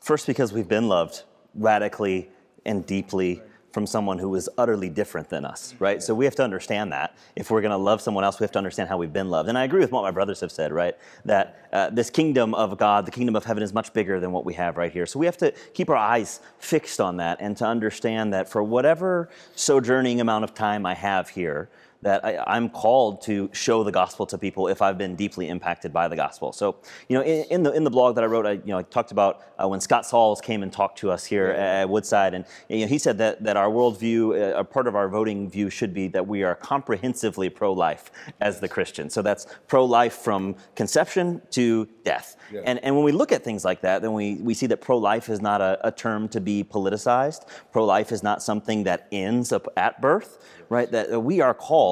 First, 0.00 0.26
because 0.26 0.52
we've 0.52 0.68
been 0.68 0.88
loved 0.88 1.22
radically 1.54 2.30
and 2.64 2.84
deeply 2.86 3.42
from 3.72 3.86
someone 3.86 4.18
who 4.18 4.34
is 4.34 4.50
utterly 4.58 4.88
different 4.88 5.28
than 5.30 5.44
us, 5.44 5.74
right? 5.78 6.02
So 6.02 6.14
we 6.14 6.26
have 6.26 6.34
to 6.36 6.44
understand 6.44 6.92
that. 6.92 7.16
If 7.34 7.50
we're 7.50 7.62
going 7.62 7.70
to 7.70 7.76
love 7.76 8.00
someone 8.00 8.22
else, 8.22 8.38
we 8.38 8.44
have 8.44 8.52
to 8.52 8.58
understand 8.58 8.88
how 8.88 8.98
we've 8.98 9.12
been 9.12 9.30
loved. 9.30 9.48
And 9.48 9.56
I 9.56 9.64
agree 9.64 9.80
with 9.80 9.92
what 9.92 10.02
my 10.02 10.10
brothers 10.10 10.40
have 10.40 10.52
said, 10.52 10.72
right? 10.72 10.94
That 11.24 11.68
uh, 11.72 11.90
this 11.90 12.10
kingdom 12.10 12.54
of 12.54 12.76
God, 12.76 13.06
the 13.06 13.10
kingdom 13.10 13.34
of 13.34 13.44
heaven, 13.44 13.62
is 13.62 13.72
much 13.72 13.92
bigger 13.92 14.20
than 14.20 14.30
what 14.30 14.44
we 14.44 14.54
have 14.54 14.76
right 14.76 14.92
here. 14.92 15.06
So 15.06 15.18
we 15.18 15.26
have 15.26 15.38
to 15.38 15.52
keep 15.72 15.88
our 15.88 15.96
eyes 15.96 16.40
fixed 16.58 17.00
on 17.00 17.16
that 17.16 17.38
and 17.40 17.56
to 17.56 17.66
understand 17.66 18.32
that 18.34 18.48
for 18.48 18.62
whatever 18.62 19.30
sojourning 19.54 20.20
amount 20.20 20.44
of 20.44 20.54
time 20.54 20.84
I 20.84 20.94
have 20.94 21.30
here, 21.30 21.70
that 22.02 22.24
I, 22.24 22.56
am 22.56 22.68
called 22.68 23.22
to 23.22 23.48
show 23.52 23.84
the 23.84 23.92
gospel 23.92 24.26
to 24.26 24.36
people 24.36 24.68
if 24.68 24.82
I've 24.82 24.98
been 24.98 25.14
deeply 25.14 25.48
impacted 25.48 25.92
by 25.92 26.08
the 26.08 26.16
gospel. 26.16 26.52
So, 26.52 26.76
you 27.08 27.16
know, 27.16 27.22
in, 27.22 27.44
in 27.50 27.62
the 27.62 27.72
in 27.72 27.84
the 27.84 27.90
blog 27.90 28.16
that 28.16 28.24
I 28.24 28.26
wrote, 28.26 28.44
I 28.44 28.52
you 28.52 28.66
know 28.66 28.78
I 28.78 28.82
talked 28.82 29.12
about 29.12 29.42
uh, 29.62 29.68
when 29.68 29.80
Scott 29.80 30.04
Sauls 30.04 30.40
came 30.40 30.62
and 30.62 30.72
talked 30.72 30.98
to 30.98 31.10
us 31.10 31.24
here 31.24 31.46
at 31.46 31.88
Woodside, 31.88 32.34
and 32.34 32.44
you 32.68 32.80
know, 32.80 32.86
he 32.86 32.98
said 32.98 33.18
that 33.18 33.42
that 33.44 33.56
our 33.56 33.68
worldview, 33.68 34.54
uh, 34.54 34.58
a 34.58 34.64
part 34.64 34.88
of 34.88 34.96
our 34.96 35.08
voting 35.08 35.48
view, 35.48 35.70
should 35.70 35.94
be 35.94 36.08
that 36.08 36.26
we 36.26 36.42
are 36.42 36.56
comprehensively 36.56 37.48
pro-life 37.48 38.10
as 38.40 38.58
the 38.58 38.68
Christian. 38.68 39.08
So 39.08 39.22
that's 39.22 39.46
pro-life 39.68 40.14
from 40.14 40.56
conception 40.74 41.40
to 41.52 41.88
death. 42.04 42.36
Yeah. 42.52 42.62
And 42.64 42.80
and 42.84 42.96
when 42.96 43.04
we 43.04 43.12
look 43.12 43.30
at 43.30 43.44
things 43.44 43.64
like 43.64 43.80
that, 43.82 44.02
then 44.02 44.12
we 44.12 44.36
we 44.36 44.54
see 44.54 44.66
that 44.66 44.80
pro-life 44.80 45.28
is 45.28 45.40
not 45.40 45.60
a, 45.60 45.78
a 45.86 45.92
term 45.92 46.28
to 46.30 46.40
be 46.40 46.64
politicized. 46.64 47.46
Pro-life 47.70 48.10
is 48.10 48.24
not 48.24 48.42
something 48.42 48.84
that 48.84 49.06
ends 49.12 49.52
up 49.52 49.68
at 49.76 50.00
birth 50.00 50.38
right? 50.72 50.90
That 50.90 51.22
we 51.22 51.42
are 51.42 51.52
called 51.52 51.91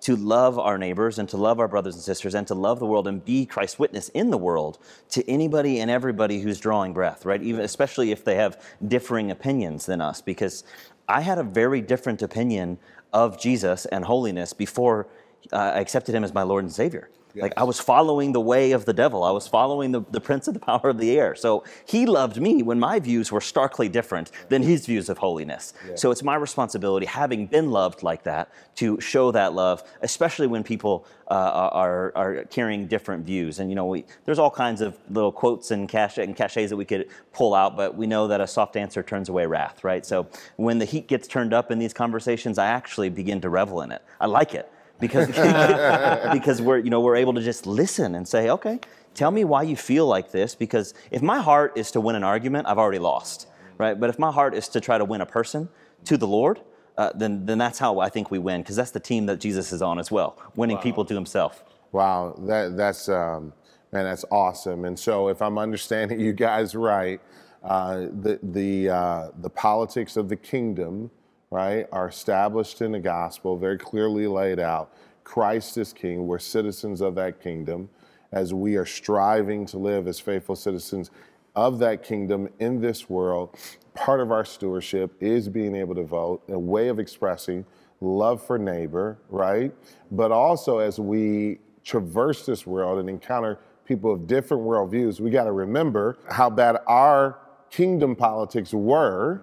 to 0.00 0.16
love 0.16 0.58
our 0.58 0.78
neighbors 0.78 1.18
and 1.18 1.28
to 1.28 1.36
love 1.36 1.60
our 1.60 1.68
brothers 1.68 1.94
and 1.94 2.02
sisters 2.04 2.34
and 2.34 2.46
to 2.46 2.54
love 2.54 2.78
the 2.78 2.86
world 2.86 3.08
and 3.08 3.24
be 3.24 3.46
Christ's 3.46 3.78
witness 3.78 4.08
in 4.10 4.30
the 4.30 4.38
world 4.38 4.78
to 5.10 5.28
anybody 5.28 5.80
and 5.80 5.90
everybody 5.90 6.40
who's 6.40 6.58
drawing 6.58 6.92
breath, 6.92 7.24
right? 7.24 7.42
Even 7.42 7.62
especially 7.62 8.10
if 8.10 8.24
they 8.24 8.36
have 8.36 8.60
differing 8.86 9.30
opinions 9.30 9.86
than 9.86 10.00
us, 10.00 10.20
because 10.20 10.64
I 11.08 11.22
had 11.22 11.38
a 11.38 11.42
very 11.42 11.80
different 11.80 12.22
opinion 12.22 12.78
of 13.12 13.40
Jesus 13.40 13.86
and 13.86 14.04
holiness 14.04 14.52
before 14.52 15.06
uh, 15.52 15.56
I 15.56 15.80
accepted 15.80 16.14
him 16.14 16.24
as 16.24 16.34
my 16.34 16.42
Lord 16.42 16.64
and 16.64 16.72
Savior. 16.72 17.08
Yes. 17.38 17.42
Like 17.44 17.54
I 17.56 17.62
was 17.62 17.78
following 17.78 18.32
the 18.32 18.40
way 18.40 18.72
of 18.72 18.84
the 18.84 18.92
devil. 18.92 19.22
I 19.22 19.30
was 19.30 19.46
following 19.46 19.92
the, 19.92 20.02
the 20.10 20.20
prince 20.20 20.48
of 20.48 20.54
the 20.54 20.60
power 20.60 20.90
of 20.90 20.98
the 20.98 21.16
air. 21.18 21.34
So 21.36 21.64
he 21.86 22.04
loved 22.04 22.40
me 22.40 22.62
when 22.62 22.80
my 22.80 22.98
views 22.98 23.30
were 23.30 23.40
starkly 23.40 23.88
different 23.88 24.32
than 24.48 24.62
his 24.62 24.86
views 24.86 25.08
of 25.08 25.18
holiness. 25.18 25.72
Yeah. 25.88 25.94
So 25.94 26.10
it's 26.10 26.22
my 26.22 26.34
responsibility, 26.34 27.06
having 27.06 27.46
been 27.46 27.70
loved 27.70 28.02
like 28.02 28.24
that, 28.24 28.50
to 28.76 29.00
show 29.00 29.30
that 29.32 29.54
love, 29.54 29.84
especially 30.02 30.48
when 30.48 30.64
people 30.64 31.06
uh, 31.30 31.70
are, 31.72 32.12
are 32.16 32.44
carrying 32.44 32.86
different 32.88 33.24
views. 33.24 33.60
And 33.60 33.70
you 33.70 33.76
know, 33.76 33.86
we, 33.86 34.04
there's 34.24 34.38
all 34.38 34.50
kinds 34.50 34.80
of 34.80 34.98
little 35.10 35.32
quotes 35.32 35.70
and, 35.70 35.88
cache, 35.88 36.18
and 36.18 36.34
cachets 36.34 36.70
that 36.70 36.76
we 36.76 36.84
could 36.84 37.08
pull 37.32 37.54
out, 37.54 37.76
but 37.76 37.96
we 37.96 38.06
know 38.06 38.26
that 38.26 38.40
a 38.40 38.46
soft 38.46 38.76
answer 38.76 39.02
turns 39.02 39.28
away 39.28 39.46
wrath, 39.46 39.84
right? 39.84 40.04
So 40.04 40.26
when 40.56 40.78
the 40.78 40.84
heat 40.84 41.06
gets 41.06 41.28
turned 41.28 41.54
up 41.54 41.70
in 41.70 41.78
these 41.78 41.92
conversations, 41.92 42.58
I 42.58 42.66
actually 42.66 43.10
begin 43.10 43.40
to 43.42 43.48
revel 43.48 43.82
in 43.82 43.92
it. 43.92 44.02
I 44.20 44.26
like 44.26 44.54
it 44.54 44.72
because 45.00 45.26
because 46.32 46.62
we're 46.62 46.78
you 46.78 46.90
know 46.90 47.00
we're 47.00 47.16
able 47.16 47.34
to 47.34 47.42
just 47.42 47.66
listen 47.66 48.14
and 48.14 48.26
say, 48.26 48.50
okay, 48.50 48.80
tell 49.14 49.30
me 49.30 49.44
why 49.44 49.62
you 49.62 49.76
feel 49.76 50.06
like 50.06 50.30
this. 50.30 50.54
Because 50.54 50.94
if 51.10 51.22
my 51.22 51.40
heart 51.40 51.72
is 51.76 51.90
to 51.92 52.00
win 52.00 52.16
an 52.16 52.24
argument, 52.24 52.66
I've 52.66 52.78
already 52.78 52.98
lost, 52.98 53.48
right? 53.76 53.98
But 53.98 54.10
if 54.10 54.18
my 54.18 54.30
heart 54.30 54.54
is 54.54 54.68
to 54.68 54.80
try 54.80 54.98
to 54.98 55.04
win 55.04 55.20
a 55.20 55.26
person 55.26 55.68
to 56.04 56.16
the 56.16 56.26
Lord, 56.26 56.60
uh, 56.96 57.12
then 57.14 57.46
then 57.46 57.58
that's 57.58 57.78
how 57.78 58.00
I 58.00 58.08
think 58.08 58.30
we 58.30 58.38
win. 58.38 58.62
Because 58.62 58.76
that's 58.76 58.90
the 58.90 59.00
team 59.00 59.26
that 59.26 59.40
Jesus 59.40 59.72
is 59.72 59.82
on 59.82 59.98
as 59.98 60.10
well, 60.10 60.40
winning 60.56 60.76
wow. 60.76 60.82
people 60.82 61.04
to 61.04 61.14
Himself. 61.14 61.64
Wow, 61.92 62.34
that 62.46 62.76
that's 62.76 63.08
um, 63.08 63.52
man, 63.92 64.04
that's 64.04 64.24
awesome. 64.30 64.84
And 64.84 64.98
so, 64.98 65.28
if 65.28 65.40
I'm 65.42 65.58
understanding 65.58 66.20
you 66.28 66.32
guys 66.32 66.74
right, 66.74 67.20
uh, 67.62 68.06
the 68.20 68.38
the 68.42 68.90
uh, 68.90 69.28
the 69.40 69.50
politics 69.50 70.16
of 70.16 70.28
the 70.28 70.36
kingdom 70.36 71.10
right, 71.50 71.86
are 71.92 72.08
established 72.08 72.82
in 72.82 72.92
the 72.92 72.98
gospel, 72.98 73.56
very 73.56 73.78
clearly 73.78 74.26
laid 74.26 74.58
out. 74.58 74.92
Christ 75.24 75.76
is 75.78 75.92
king. 75.92 76.26
We're 76.26 76.38
citizens 76.38 77.00
of 77.00 77.14
that 77.16 77.40
kingdom 77.40 77.88
as 78.32 78.52
we 78.52 78.76
are 78.76 78.86
striving 78.86 79.66
to 79.66 79.78
live 79.78 80.06
as 80.06 80.20
faithful 80.20 80.56
citizens 80.56 81.10
of 81.56 81.78
that 81.78 82.02
kingdom 82.02 82.48
in 82.58 82.80
this 82.80 83.08
world. 83.08 83.56
Part 83.94 84.20
of 84.20 84.30
our 84.30 84.44
stewardship 84.44 85.14
is 85.20 85.48
being 85.48 85.74
able 85.74 85.94
to 85.94 86.04
vote, 86.04 86.42
a 86.48 86.58
way 86.58 86.88
of 86.88 86.98
expressing 86.98 87.64
love 88.00 88.44
for 88.46 88.58
neighbor, 88.58 89.18
right? 89.28 89.72
But 90.10 90.30
also 90.30 90.78
as 90.78 91.00
we 91.00 91.58
traverse 91.84 92.46
this 92.46 92.66
world 92.66 92.98
and 93.00 93.08
encounter 93.08 93.58
people 93.84 94.12
of 94.12 94.26
different 94.26 94.62
worldviews, 94.62 95.20
we 95.20 95.30
got 95.30 95.44
to 95.44 95.52
remember 95.52 96.18
how 96.30 96.50
bad 96.50 96.76
our 96.86 97.38
kingdom 97.70 98.14
politics 98.14 98.72
were 98.72 99.42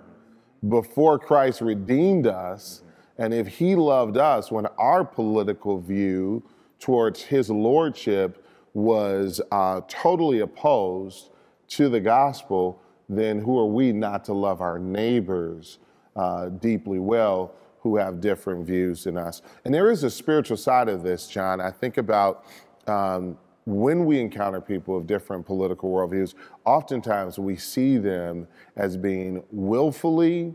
before 0.67 1.19
Christ 1.19 1.61
redeemed 1.61 2.27
us, 2.27 2.81
and 3.17 3.33
if 3.33 3.47
he 3.47 3.75
loved 3.75 4.17
us 4.17 4.51
when 4.51 4.65
our 4.77 5.03
political 5.03 5.79
view 5.79 6.43
towards 6.79 7.21
his 7.21 7.49
lordship 7.49 8.45
was 8.73 9.41
uh, 9.51 9.81
totally 9.87 10.39
opposed 10.41 11.29
to 11.69 11.89
the 11.89 11.99
gospel, 11.99 12.81
then 13.07 13.39
who 13.39 13.57
are 13.57 13.65
we 13.65 13.91
not 13.91 14.25
to 14.25 14.33
love 14.33 14.61
our 14.61 14.79
neighbors 14.79 15.79
uh, 16.15 16.49
deeply 16.49 16.99
well 16.99 17.53
who 17.79 17.95
have 17.97 18.19
different 18.19 18.65
views 18.65 19.03
than 19.05 19.17
us? 19.17 19.41
And 19.63 19.73
there 19.73 19.89
is 19.91 20.03
a 20.03 20.09
spiritual 20.09 20.57
side 20.57 20.89
of 20.89 21.03
this, 21.03 21.27
Jon. 21.27 21.61
I 21.61 21.71
think 21.71 21.97
about 21.97 22.45
um, 22.87 23.37
when 23.65 24.05
we 24.05 24.19
encounter 24.19 24.61
people 24.61 24.95
of 24.95 25.07
different 25.07 25.45
political 25.45 25.91
worldviews, 25.91 26.35
oftentimes 26.65 27.39
we 27.39 27.55
see 27.55 27.97
them 27.97 28.47
as 28.75 28.95
being 28.95 29.43
willfully 29.51 30.53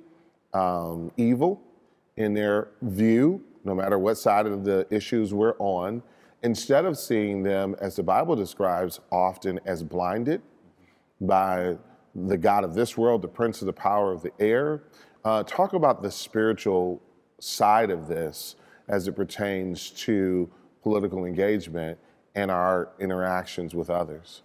um, 0.54 1.10
evil 1.16 1.60
in 2.16 2.34
their 2.34 2.68
view, 2.82 3.42
no 3.64 3.74
matter 3.74 3.98
what 3.98 4.16
side 4.16 4.46
of 4.46 4.64
the 4.64 4.86
issues 4.90 5.34
we're 5.34 5.56
on, 5.58 6.02
instead 6.42 6.84
of 6.84 6.96
seeing 6.96 7.42
them, 7.42 7.74
as 7.80 7.96
the 7.96 8.02
Bible 8.02 8.36
describes, 8.36 9.00
often 9.10 9.60
as 9.64 9.82
blinded 9.82 10.40
by 11.20 11.76
the 12.14 12.36
God 12.36 12.64
of 12.64 12.74
this 12.74 12.96
world, 12.96 13.22
the 13.22 13.28
prince 13.28 13.60
of 13.60 13.66
the 13.66 13.72
power 13.72 14.12
of 14.12 14.22
the 14.22 14.32
air. 14.38 14.82
Uh, 15.24 15.42
talk 15.42 15.74
about 15.74 16.02
the 16.02 16.10
spiritual 16.10 17.02
side 17.40 17.90
of 17.90 18.06
this 18.08 18.56
as 18.88 19.06
it 19.06 19.12
pertains 19.12 19.90
to 19.90 20.48
political 20.82 21.24
engagement 21.24 21.98
and 22.34 22.50
our 22.50 22.88
interactions 22.98 23.74
with 23.74 23.90
others. 23.90 24.42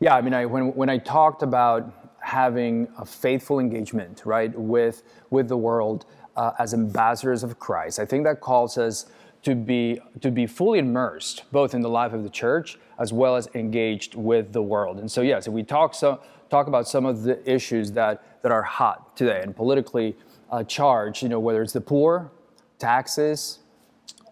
Yeah, 0.00 0.14
I 0.14 0.20
mean, 0.20 0.34
I, 0.34 0.46
when, 0.46 0.74
when 0.74 0.88
I 0.88 0.98
talked 0.98 1.42
about 1.42 2.14
having 2.20 2.88
a 2.98 3.04
faithful 3.04 3.58
engagement, 3.58 4.22
right, 4.24 4.56
with, 4.58 5.02
with 5.30 5.48
the 5.48 5.56
world 5.56 6.06
uh, 6.36 6.52
as 6.58 6.74
ambassadors 6.74 7.42
of 7.42 7.58
Christ, 7.58 7.98
I 7.98 8.04
think 8.04 8.24
that 8.24 8.40
calls 8.40 8.78
us 8.78 9.06
to 9.42 9.54
be, 9.54 10.00
to 10.20 10.30
be 10.30 10.46
fully 10.46 10.78
immersed 10.78 11.44
both 11.52 11.74
in 11.74 11.80
the 11.80 11.88
life 11.88 12.12
of 12.12 12.22
the 12.22 12.30
church 12.30 12.78
as 12.98 13.12
well 13.12 13.36
as 13.36 13.48
engaged 13.54 14.14
with 14.14 14.52
the 14.52 14.62
world. 14.62 14.98
And 14.98 15.10
so, 15.10 15.20
yes, 15.20 15.46
if 15.46 15.52
we 15.52 15.62
talk, 15.62 15.94
so, 15.94 16.20
talk 16.50 16.66
about 16.66 16.88
some 16.88 17.06
of 17.06 17.22
the 17.22 17.50
issues 17.50 17.92
that, 17.92 18.42
that 18.42 18.52
are 18.52 18.62
hot 18.62 19.16
today 19.16 19.40
and 19.42 19.54
politically 19.54 20.16
uh, 20.50 20.64
charged, 20.64 21.22
you 21.22 21.28
know, 21.28 21.38
whether 21.38 21.62
it's 21.62 21.72
the 21.72 21.80
poor, 21.80 22.30
taxes, 22.78 23.60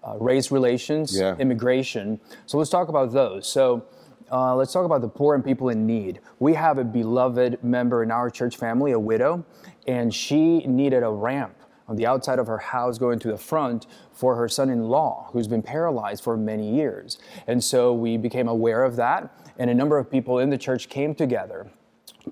uh, 0.07 0.17
race 0.19 0.51
relations, 0.51 1.19
yeah. 1.19 1.37
immigration. 1.39 2.21
So 2.47 2.59
let's 2.59 2.71
talk 2.71 2.89
about 2.89 3.13
those. 3.13 3.49
So 3.49 3.85
uh, 4.31 4.55
let's 4.55 4.73
talk 4.73 4.85
about 4.85 5.01
the 5.01 5.09
poor 5.09 5.35
and 5.35 5.45
people 5.45 5.69
in 5.69 5.87
need. 5.87 6.21
We 6.39 6.55
have 6.55 6.79
a 6.79 6.85
beloved 6.85 7.63
member 7.63 8.03
in 8.03 8.11
our 8.11 8.31
church 8.31 8.57
family, 8.57 8.93
a 8.93 8.99
widow, 8.99 9.45
and 9.87 10.13
she 10.13 10.59
needed 10.67 11.03
a 11.03 11.11
ramp 11.11 11.57
on 11.89 11.97
the 11.97 12.07
outside 12.07 12.39
of 12.39 12.47
her 12.47 12.59
house 12.59 12.99
going 12.99 13.19
to 13.21 13.29
the 13.29 13.39
front 13.39 13.87
for 14.13 14.35
her 14.35 14.49
son 14.49 14.71
in 14.71 14.89
law, 14.89 15.29
who's 15.33 15.47
been 15.47 15.63
paralyzed 15.63 16.25
for 16.25 16.37
many 16.37 16.75
years. 16.75 17.19
And 17.47 17.63
so 17.63 17.93
we 17.93 18.17
became 18.17 18.49
aware 18.49 18.83
of 18.83 18.97
that, 18.97 19.33
and 19.59 19.71
a 19.71 19.75
number 19.75 19.97
of 19.99 20.11
people 20.11 20.41
in 20.41 20.51
the 20.51 20.59
church 20.59 20.89
came 20.89 21.15
together 21.15 21.71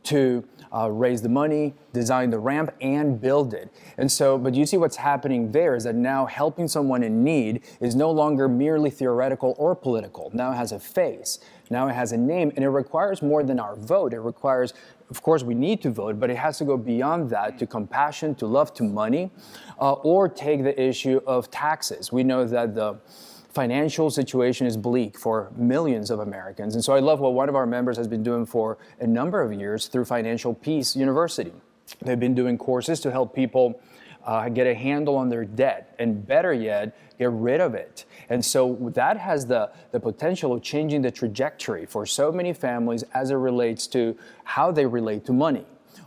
to 0.05 0.45
uh, 0.75 0.91
raise 0.91 1.23
the 1.23 1.29
money, 1.29 1.75
design 1.93 2.31
the 2.31 2.39
ramp, 2.39 2.75
and 2.81 3.21
build 3.21 3.55
it. 3.55 3.73
And 3.97 4.11
so, 4.11 4.37
but 4.37 4.55
you 4.55 4.67
see 4.67 4.77
what's 4.77 4.97
happening 4.97 5.53
there 5.53 5.77
is 5.77 5.85
that 5.85 5.95
now 5.95 6.27
helping 6.27 6.67
someone 6.67 7.03
in 7.03 7.23
need 7.23 7.63
is 7.81 7.95
no 7.95 8.11
longer 8.11 8.49
merely 8.49 8.91
theoretical 8.91 9.55
or 9.59 9.77
political. 9.77 10.31
Now 10.35 10.53
it 10.53 10.57
has 10.57 10.73
a 10.73 10.81
face, 10.81 11.39
now 11.71 11.89
it 11.89 11.95
has 11.95 12.13
a 12.13 12.17
name, 12.17 12.53
and 12.57 12.65
it 12.65 12.71
requires 12.71 13.23
more 13.23 13.43
than 13.43 13.61
our 13.61 13.77
vote. 13.77 14.13
It 14.13 14.21
requires, 14.21 14.75
of 15.11 15.23
course, 15.23 15.43
we 15.43 15.55
need 15.55 15.81
to 15.83 15.91
vote, 15.91 16.19
but 16.19 16.29
it 16.29 16.37
has 16.37 16.59
to 16.59 16.65
go 16.65 16.77
beyond 16.77 17.31
that 17.31 17.59
to 17.59 17.67
compassion, 17.67 18.35
to 18.37 18.47
love, 18.47 18.75
to 18.75 18.83
money, 18.83 19.31
uh, 19.81 19.93
or 19.93 20.29
take 20.29 20.65
the 20.65 20.81
issue 20.81 21.21
of 21.27 21.51
taxes. 21.51 22.11
We 22.11 22.25
know 22.25 22.45
that 22.47 22.75
the 22.75 22.99
financial 23.55 24.11
situation 24.11 24.67
is 24.67 24.77
bleak 24.77 25.17
for 25.17 25.53
millions 25.57 26.11
of 26.11 26.19
Americans. 26.19 26.75
And 26.75 26.85
so 26.85 26.93
I 26.93 26.99
love 26.99 27.21
what 27.21 27.35
one 27.35 27.49
of 27.49 27.55
our 27.55 27.67
members 27.67 27.97
has 27.97 28.09
been 28.09 28.25
doing 28.25 28.45
for 28.45 28.79
a 28.99 29.07
number 29.07 29.41
of 29.41 29.53
years 29.53 29.87
through 29.87 30.07
Financial 30.07 30.53
Peace 30.53 30.97
University. 30.97 31.53
They've 32.03 32.19
been 32.19 32.35
doing 32.35 32.59
courses 32.59 32.99
to 33.01 33.13
help 33.13 33.33
people 33.33 33.81
uh, 34.25 34.49
get 34.49 34.67
a 34.67 34.75
handle 34.75 35.17
on 35.17 35.29
their 35.29 35.45
debt, 35.45 35.95
and 35.99 36.27
better 36.27 36.53
yet, 36.53 36.97
get 37.19 37.31
rid 37.31 37.61
of 37.61 37.75
it. 37.75 38.07
And 38.29 38.45
so 38.45 38.77
that 38.95 39.19
has 39.19 39.47
the, 39.47 39.71
the 39.93 40.01
potential 40.01 40.53
of 40.55 40.63
changing 40.63 41.03
the 41.03 41.11
trajectory 41.11 41.87
for 41.87 42.07
so 42.07 42.33
many 42.33 42.53
families 42.55 43.05
as 43.15 43.31
it 43.31 43.37
relates 43.37 43.87
to 43.89 44.17
how 44.45 44.73
they 44.73 44.87
relate 44.87 45.25
to 45.27 45.33
money. 45.33 45.67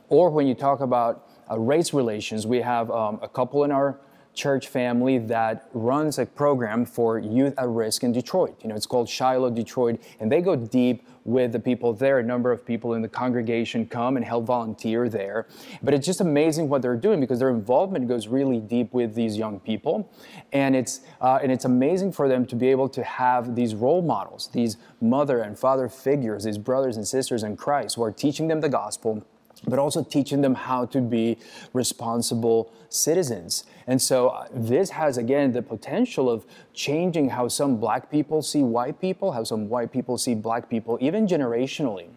Or 0.10 0.30
when 0.32 0.48
you 0.48 0.56
talk 0.56 0.82
about 0.82 1.30
uh, 1.50 1.58
race 1.60 1.94
relations, 1.94 2.46
we 2.46 2.60
have 2.60 2.92
um, 2.92 3.20
a 3.22 3.30
couple 3.30 3.64
in 3.64 3.72
our 3.72 4.00
church 4.38 4.68
family 4.68 5.18
that 5.18 5.68
runs 5.74 6.20
a 6.20 6.26
program 6.26 6.86
for 6.86 7.18
youth 7.18 7.56
at 7.58 7.68
risk 7.68 8.04
in 8.04 8.12
Detroit. 8.12 8.56
You 8.62 8.70
know, 8.70 8.76
it's 8.76 8.86
called 8.86 9.10
Shiloh 9.10 9.50
Detroit, 9.50 10.00
and 10.20 10.32
they 10.32 10.42
go 10.42 10.56
deep 10.56 11.06
with 11.26 11.52
the 11.52 11.60
people 11.60 11.92
there. 11.92 12.20
A 12.20 12.24
number 12.24 12.52
of 12.52 12.64
people 12.64 12.94
in 12.94 13.02
the 13.02 13.10
congregation 13.10 13.88
come 13.88 14.16
and 14.16 14.24
help 14.24 14.46
volunteer 14.46 15.10
there. 15.10 15.48
But 15.82 15.96
it's 15.96 16.06
just 16.06 16.22
amazing 16.22 16.70
what 16.70 16.84
they're 16.84 16.96
doing 16.96 17.20
because 17.20 17.40
their 17.40 17.50
involvement 17.50 18.08
goes 18.08 18.28
really 18.28 18.60
deep 18.60 18.94
with 18.94 19.16
these 19.16 19.36
young 19.38 19.60
people, 19.60 20.10
and 20.54 20.76
it's 20.76 21.02
uh, 21.20 21.40
and 21.42 21.52
it's 21.52 21.66
amazing 21.66 22.12
for 22.12 22.30
them 22.30 22.46
to 22.46 22.56
be 22.56 22.68
able 22.68 22.88
to 22.90 23.04
have 23.04 23.56
these 23.56 23.74
role 23.74 24.04
models, 24.04 24.50
these 24.54 24.78
mother 25.02 25.42
and 25.42 25.58
father 25.58 25.90
figures, 25.90 26.44
these 26.44 26.60
brothers 26.60 26.96
and 26.96 27.08
sisters 27.08 27.42
in 27.44 27.58
Christ 27.58 27.96
who 27.96 28.04
are 28.04 28.12
teaching 28.12 28.48
them 28.48 28.62
the 28.62 28.70
gospel 28.70 29.26
but 29.68 29.80
also 29.80 30.04
teaching 30.04 30.42
them 30.42 30.56
how 30.56 30.86
to 30.86 31.02
be 31.02 31.38
responsible 31.74 32.72
citizens. 32.90 33.64
And 33.88 34.02
so 34.02 34.30
uh, 34.30 34.48
this 34.54 34.90
has, 34.92 35.18
again, 35.18 35.52
the 35.52 35.62
potential 35.62 36.30
of 36.30 36.46
changing 36.74 37.30
how 37.30 37.48
some 37.48 37.78
black 37.78 38.12
people 38.12 38.42
see 38.42 38.64
white 38.64 39.00
people, 39.00 39.32
how 39.32 39.44
some 39.44 39.70
white 39.70 39.92
people 39.92 40.18
see 40.18 40.36
black 40.36 40.70
people, 40.70 40.98
even 41.02 41.28
generationally. 41.28 42.08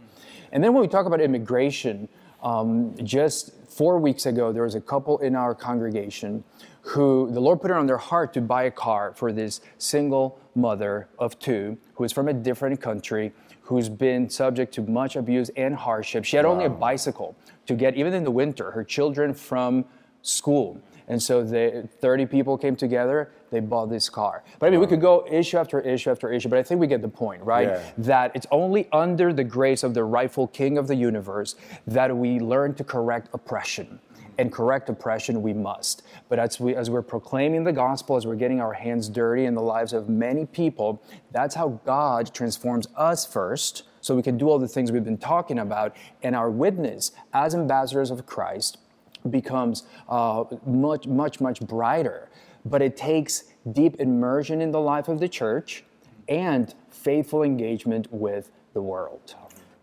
And 0.53 0.63
then 0.63 0.75
when 0.75 0.83
we 0.83 0.89
talk 0.89 1.07
about 1.07 1.21
immigration, 1.21 2.09
um, 2.43 2.95
just 3.05 3.53
four 3.69 3.99
weeks 3.99 4.27
ago, 4.27 4.53
there 4.53 4.65
was 4.65 4.75
a 4.75 4.81
couple 4.81 5.19
in 5.19 5.37
our 5.37 5.55
congregation 5.55 6.45
who 6.83 7.31
the 7.31 7.41
Lord 7.41 7.61
put 7.61 7.71
it 7.71 7.77
on 7.77 7.87
their 7.87 7.99
heart 7.99 8.33
to 8.35 8.41
buy 8.41 8.65
a 8.65 8.71
car 8.71 9.13
for 9.15 9.33
this 9.33 9.61
single 9.79 10.41
mother 10.55 11.09
of 11.19 11.39
two 11.39 11.79
who 11.95 12.05
is 12.05 12.13
from 12.13 12.29
a 12.29 12.33
different 12.33 12.81
country 12.81 13.33
who's 13.71 13.89
been 13.89 14.29
subject 14.29 14.75
to 14.75 14.83
much 14.83 15.15
abuse 15.15 15.49
and 15.57 15.77
hardship. 15.77 16.25
She 16.25 16.35
had 16.35 16.45
wow. 16.45 16.50
only 16.50 16.65
a 16.65 16.71
bicycle 16.71 17.37
to 17.67 17.75
get, 17.77 17.95
even 17.95 18.12
in 18.12 18.25
the 18.25 18.31
winter, 18.33 18.73
her 18.73 18.83
children 18.83 19.33
from 19.33 19.85
school. 20.23 20.81
And 21.07 21.23
so 21.23 21.45
the 21.45 21.89
30 22.00 22.27
people 22.27 22.59
came 22.59 22.75
together, 22.75 23.31
they 23.53 23.61
bought 23.61 23.87
this 23.87 24.09
car. 24.09 24.43
But 24.59 24.67
I 24.67 24.71
mean, 24.71 24.81
wow. 24.81 24.87
we 24.87 24.91
could 24.91 25.00
go 25.00 25.25
issue 25.31 25.57
after 25.57 25.81
issue 25.81 26.11
after 26.11 26.33
issue, 26.33 26.49
but 26.49 26.59
I 26.59 26.65
think 26.65 26.81
we 26.81 26.89
get 26.89 27.00
the 27.00 27.09
point, 27.09 27.45
right? 27.45 27.69
Yeah. 27.69 27.83
That 27.99 28.33
it's 28.35 28.47
only 28.50 28.89
under 28.91 29.33
the 29.33 29.45
grace 29.45 29.85
of 29.85 29.95
the 29.95 30.03
rightful 30.03 30.49
king 30.49 30.77
of 30.77 30.89
the 30.89 30.97
universe 30.97 31.55
that 31.87 32.17
we 32.17 32.41
learn 32.41 32.75
to 32.75 32.83
correct 32.83 33.29
oppression 33.33 34.00
and 34.39 34.53
correct 34.53 34.89
oppression 34.89 35.43
we 35.43 35.53
must. 35.53 36.03
But 36.29 36.39
as, 36.39 36.61
we, 36.61 36.75
as 36.75 36.91
we're 36.91 37.03
proclaiming 37.03 37.65
the 37.65 37.73
gospel, 37.73 38.17
as 38.17 38.27
we're 38.27 38.37
getting 38.37 38.61
our 38.61 38.73
hands 38.73 39.09
dirty 39.09 39.45
in 39.45 39.55
the 39.55 39.63
lives 39.63 39.93
of 39.93 40.09
many 40.09 40.47
people, 40.47 41.03
that's 41.33 41.55
how 41.55 41.81
God 41.85 42.33
transforms 42.35 42.87
us 42.97 43.27
first 43.27 43.85
so 44.01 44.17
we 44.17 44.23
can 44.23 44.39
do 44.39 44.49
all 44.49 44.59
the 44.59 44.69
things 44.69 44.93
we've 44.93 45.05
been 45.05 45.19
talking 45.19 45.59
about. 45.59 45.97
And 46.23 46.35
our 46.35 46.51
witness 46.51 47.13
as 47.33 47.55
ambassadors 47.55 48.11
of 48.11 48.27
Christ 48.27 48.79
becomes 49.29 49.85
uh, 50.09 50.45
much, 50.67 51.07
much, 51.07 51.41
much 51.41 51.61
brighter. 51.61 52.31
But 52.65 52.83
it 52.83 52.97
takes 52.97 53.45
deep 53.73 54.01
immersion 54.01 54.61
in 54.61 54.71
the 54.71 54.81
life 54.81 55.09
of 55.09 55.21
the 55.21 55.29
church 55.29 55.85
and 56.29 56.75
faithful 56.91 57.43
engagement 57.43 58.07
with 58.11 58.51
the 58.73 58.83
world. 58.83 59.35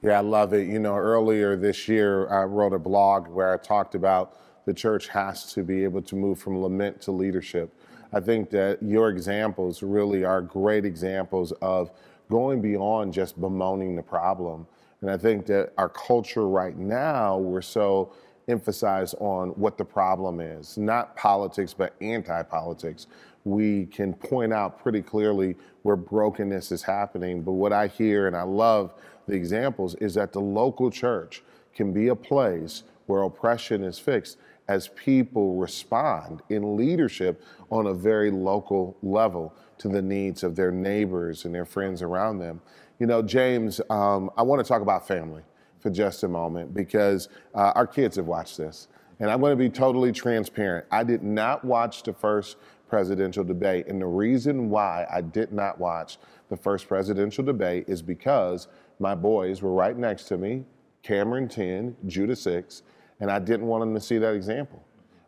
Yeah, 0.01 0.20
I 0.20 0.22
love 0.22 0.54
it. 0.54 0.68
You 0.68 0.80
know, 0.80 0.96
earlier 0.96 1.56
this 1.56 1.88
year, 1.88 2.30
I 2.30 2.44
wrote 2.44 2.74
a 2.74 2.80
blog 2.80 3.27
where 3.27 3.54
I 3.54 3.58
talked 3.58 3.96
about 3.96 4.38
the 4.67 4.73
church 4.73 5.08
has 5.08 5.53
to 5.53 5.63
be 5.63 5.86
able 5.86 6.01
to 6.01 6.13
move 6.17 6.38
from 6.38 6.62
lament 6.62 6.99
to 6.99 7.10
leadership. 7.10 7.73
I 8.12 8.19
think 8.19 8.49
that 8.49 8.84
your 8.84 9.10
examples 9.10 9.82
really 9.82 10.25
are 10.25 10.41
great 10.41 10.84
examples 10.84 11.53
of 11.62 11.89
going 12.30 12.62
beyond 12.62 13.13
just 13.13 13.39
bemoaning 13.39 13.95
the 13.95 14.03
problem. 14.03 14.67
And 14.99 15.10
I 15.10 15.15
think 15.15 15.45
that 15.45 15.71
our 15.77 15.88
culture 15.88 16.49
right 16.49 16.77
now, 16.77 17.38
we're 17.38 17.62
so 17.62 18.12
emphasized 18.49 19.15
on 19.19 19.51
what 19.51 19.77
the 19.77 19.86
problem 19.86 20.41
is, 20.41 20.77
not 20.77 21.15
politics, 21.15 21.73
but 21.73 21.95
anti 22.01 22.43
politics. 22.43 23.08
We 23.45 23.86
can 23.86 24.13
point 24.13 24.51
out 24.51 24.84
pretty 24.84 25.01
clearly 25.01 25.56
where 25.84 25.95
brokenness 25.95 26.73
is 26.73 26.84
happening. 26.84 27.41
But 27.41 27.53
what 27.53 27.71
I 27.71 27.88
hear, 27.88 28.27
and 28.27 28.36
I 28.36 28.43
love 28.43 28.93
the 29.27 29.34
examples, 29.34 29.95
is 29.95 30.15
that 30.15 30.34
the 30.34 30.41
local 30.41 30.91
church 30.91 31.41
can 31.73 31.93
be 31.93 32.10
a 32.10 32.15
place 32.15 32.84
where 33.06 33.21
oppression 33.21 33.86
is 33.86 33.97
fixed 33.97 34.38
as 34.67 34.89
people 34.89 35.56
respond 35.56 36.41
in 36.49 36.75
leadership 36.75 37.41
on 37.71 37.88
a 37.88 37.93
very 37.93 38.32
local 38.32 38.97
level 39.01 39.53
to 39.77 39.88
the 39.88 40.01
needs 40.01 40.43
of 40.43 40.56
their 40.56 40.71
neighbors 40.71 41.45
and 41.45 41.53
their 41.53 41.65
friends 41.65 42.01
around 42.01 42.39
them. 42.39 42.62
You 42.99 43.08
know, 43.08 43.21
James, 43.21 43.80
um, 43.89 44.30
I 44.38 44.41
want 44.41 44.63
to 44.63 44.67
talk 44.67 44.82
about 44.82 45.08
family 45.08 45.43
for 45.80 45.89
just 45.89 46.23
a 46.23 46.27
moment 46.27 46.73
because 46.73 47.30
uh, 47.53 47.71
our 47.75 47.88
kids 47.88 48.15
have 48.15 48.25
watched 48.25 48.58
this. 48.58 48.88
And 49.19 49.32
I'm 49.32 49.39
going 49.39 49.51
to 49.51 49.56
be 49.56 49.69
totally 49.69 50.12
transparent. 50.12 50.86
I 50.91 51.03
did 51.03 51.23
not 51.23 51.63
watch 51.63 52.03
the 52.03 52.13
first 52.13 52.58
presidential 52.89 53.43
debate. 53.43 53.88
And 53.88 54.01
the 54.01 54.08
reason 54.08 54.69
why 54.69 55.06
I 55.12 55.21
did 55.21 55.51
not 55.51 55.80
watch 55.80 56.17
the 56.49 56.58
first 56.58 56.88
presidential 56.88 57.43
debate 57.43 57.86
is 57.88 58.01
because 58.01 58.67
my 58.99 59.15
boys 59.15 59.62
were 59.62 59.73
right 59.73 59.97
next 59.97 60.25
to 60.25 60.38
me 60.38 60.65
Cameron 61.03 61.47
10, 61.47 61.95
Judah 62.08 62.36
6 62.36 62.84
and 63.19 63.32
I 63.32 63.39
didn't 63.39 63.67
want 63.67 63.82
them 63.82 63.93
to 63.93 64.01
see 64.01 64.17
that 64.17 64.34
example. 64.34 64.84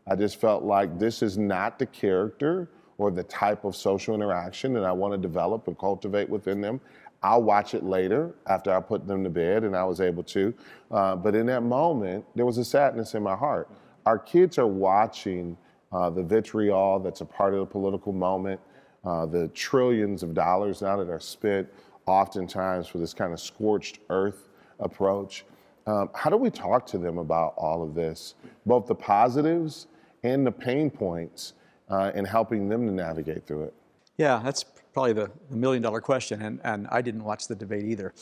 I 0.08 0.16
just 0.16 0.40
felt 0.42 0.64
like 0.64 0.98
this 0.98 1.22
is 1.22 1.38
not 1.38 1.80
the 1.80 1.86
character 1.86 2.70
or 2.98 3.12
the 3.12 3.24
type 3.24 3.64
of 3.64 3.76
social 3.76 4.16
interaction 4.16 4.74
that 4.74 4.84
I 4.84 4.92
want 4.92 5.14
to 5.14 5.18
develop 5.18 5.68
and 5.68 5.78
cultivate 5.78 6.30
within 6.30 6.62
them. 6.62 6.82
I'll 7.22 7.44
watch 7.44 7.74
it 7.74 7.84
later 7.84 8.34
after 8.48 8.74
I 8.74 8.80
put 8.80 9.06
them 9.08 9.24
to 9.24 9.30
bed, 9.30 9.64
and 9.64 9.76
I 9.76 9.84
was 9.84 10.00
able 10.00 10.24
to. 10.24 10.54
Uh, 10.90 11.16
but 11.16 11.36
in 11.36 11.46
that 11.48 11.64
moment, 11.64 12.26
there 12.36 12.46
was 12.46 12.58
a 12.58 12.66
sadness 12.66 13.14
in 13.14 13.24
my 13.24 13.36
heart. 13.36 13.70
Our 14.06 14.18
kids 14.18 14.58
are 14.58 14.68
watching 14.68 15.58
uh, 15.92 16.10
the 16.10 16.24
vitriol 16.24 17.00
that's 17.00 17.22
a 17.22 17.26
part 17.26 17.54
of 17.54 17.60
the 17.60 17.66
political 17.66 18.14
moment, 18.14 18.60
uh, 19.04 19.26
the 19.26 19.50
trillions 19.50 20.24
of 20.24 20.34
dollars 20.34 20.82
now 20.82 20.98
that 20.98 21.10
are 21.10 21.20
spent 21.20 21.68
oftentimes 22.06 22.88
for 22.88 22.98
this 22.98 23.14
kind 23.14 23.34
of 23.34 23.40
scorched 23.40 24.00
earth 24.10 24.50
approach. 24.80 25.46
Um, 25.90 26.10
how 26.14 26.30
do 26.30 26.38
we 26.38 26.52
talk 26.52 26.86
to 26.88 27.00
them 27.00 27.18
about 27.18 27.56
all 27.58 27.82
of 27.82 27.96
this, 27.96 28.36
both 28.68 28.86
the 28.86 28.94
positives 28.94 29.88
and 30.22 30.46
the 30.46 30.52
pain 30.52 30.92
points, 30.92 31.54
uh, 31.90 32.12
and 32.14 32.28
helping 32.28 32.70
them 32.70 32.86
to 32.86 32.92
navigate 32.92 33.48
through 33.48 33.64
it? 33.64 33.74
Yeah, 34.18 34.40
that's 34.44 34.64
probably 34.94 35.14
the, 35.14 35.32
the 35.50 35.56
million 35.56 35.82
dollar 35.82 36.00
question, 36.00 36.44
and, 36.44 36.60
and 36.64 36.88
I 36.92 37.02
didn't 37.02 37.24
watch 37.24 37.48
the 37.48 37.56
debate 37.56 37.86
either. 37.86 38.14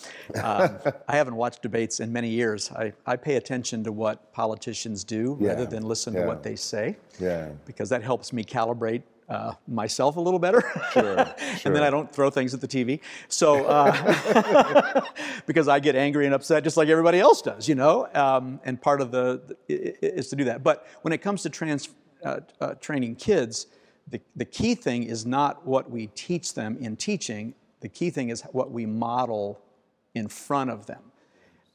Um, 0.41 0.77
I 1.09 1.17
haven't 1.17 1.35
watched 1.35 1.61
debates 1.61 1.99
in 1.99 2.13
many 2.13 2.29
years. 2.29 2.71
I, 2.71 2.93
I 3.05 3.17
pay 3.17 3.35
attention 3.35 3.83
to 3.83 3.91
what 3.91 4.31
politicians 4.31 5.03
do 5.03 5.37
yeah. 5.41 5.49
rather 5.49 5.65
than 5.65 5.83
listen 5.83 6.13
yeah. 6.13 6.21
to 6.21 6.27
what 6.27 6.43
they 6.43 6.55
say, 6.55 6.95
yeah. 7.19 7.49
because 7.65 7.89
that 7.89 8.01
helps 8.01 8.31
me 8.31 8.45
calibrate 8.45 9.01
uh, 9.29 9.53
myself 9.67 10.15
a 10.15 10.21
little 10.21 10.39
better. 10.39 10.61
Sure, 10.91 11.15
sure. 11.15 11.35
and 11.65 11.75
then 11.75 11.83
I 11.83 11.89
don't 11.89 12.11
throw 12.11 12.29
things 12.29 12.53
at 12.53 12.61
the 12.61 12.67
TV. 12.67 13.01
So, 13.27 13.65
uh, 13.65 15.01
because 15.45 15.67
I 15.67 15.79
get 15.79 15.95
angry 15.95 16.25
and 16.25 16.33
upset 16.33 16.63
just 16.63 16.77
like 16.77 16.87
everybody 16.87 17.19
else 17.19 17.41
does, 17.41 17.67
you 17.67 17.75
know, 17.75 18.07
um, 18.13 18.59
and 18.63 18.81
part 18.81 19.01
of 19.01 19.11
the, 19.11 19.41
the, 19.67 20.05
is 20.05 20.29
to 20.29 20.35
do 20.35 20.45
that. 20.45 20.63
But 20.63 20.87
when 21.01 21.13
it 21.13 21.21
comes 21.21 21.43
to 21.43 21.49
trans, 21.49 21.89
uh, 22.23 22.39
uh, 22.61 22.75
training 22.75 23.15
kids, 23.15 23.67
the, 24.09 24.21
the 24.35 24.45
key 24.45 24.75
thing 24.75 25.03
is 25.03 25.25
not 25.25 25.65
what 25.65 25.91
we 25.91 26.07
teach 26.07 26.53
them 26.53 26.77
in 26.79 26.95
teaching, 26.95 27.53
the 27.81 27.89
key 27.89 28.09
thing 28.09 28.29
is 28.29 28.41
what 28.51 28.71
we 28.71 28.85
model 28.85 29.59
in 30.15 30.27
front 30.27 30.69
of 30.69 30.85
them. 30.85 31.01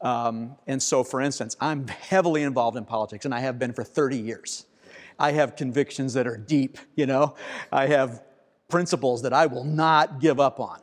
Um, 0.01 0.57
and 0.67 0.83
so, 0.83 1.05
for 1.05 1.21
instance, 1.21 1.57
I'm 1.61 1.87
heavily 1.87 2.43
involved 2.43 2.77
in 2.77 2.85
politics, 2.85 3.25
and 3.25 3.35
I 3.35 3.41
have 3.41 3.59
been 3.59 3.73
for 3.73 3.85
30 3.85 4.19
years. 4.19 4.67
I 5.23 5.31
have 5.31 5.55
convictions 5.55 6.15
that 6.15 6.27
are 6.27 6.37
deep, 6.37 6.79
you 6.97 7.07
know. 7.07 7.37
I 7.71 7.87
have 7.87 8.25
principles 8.69 9.23
that 9.23 9.33
I 9.33 9.47
will 9.47 9.63
not 9.63 10.21
give 10.21 10.41
up 10.41 10.59
on. 10.59 10.81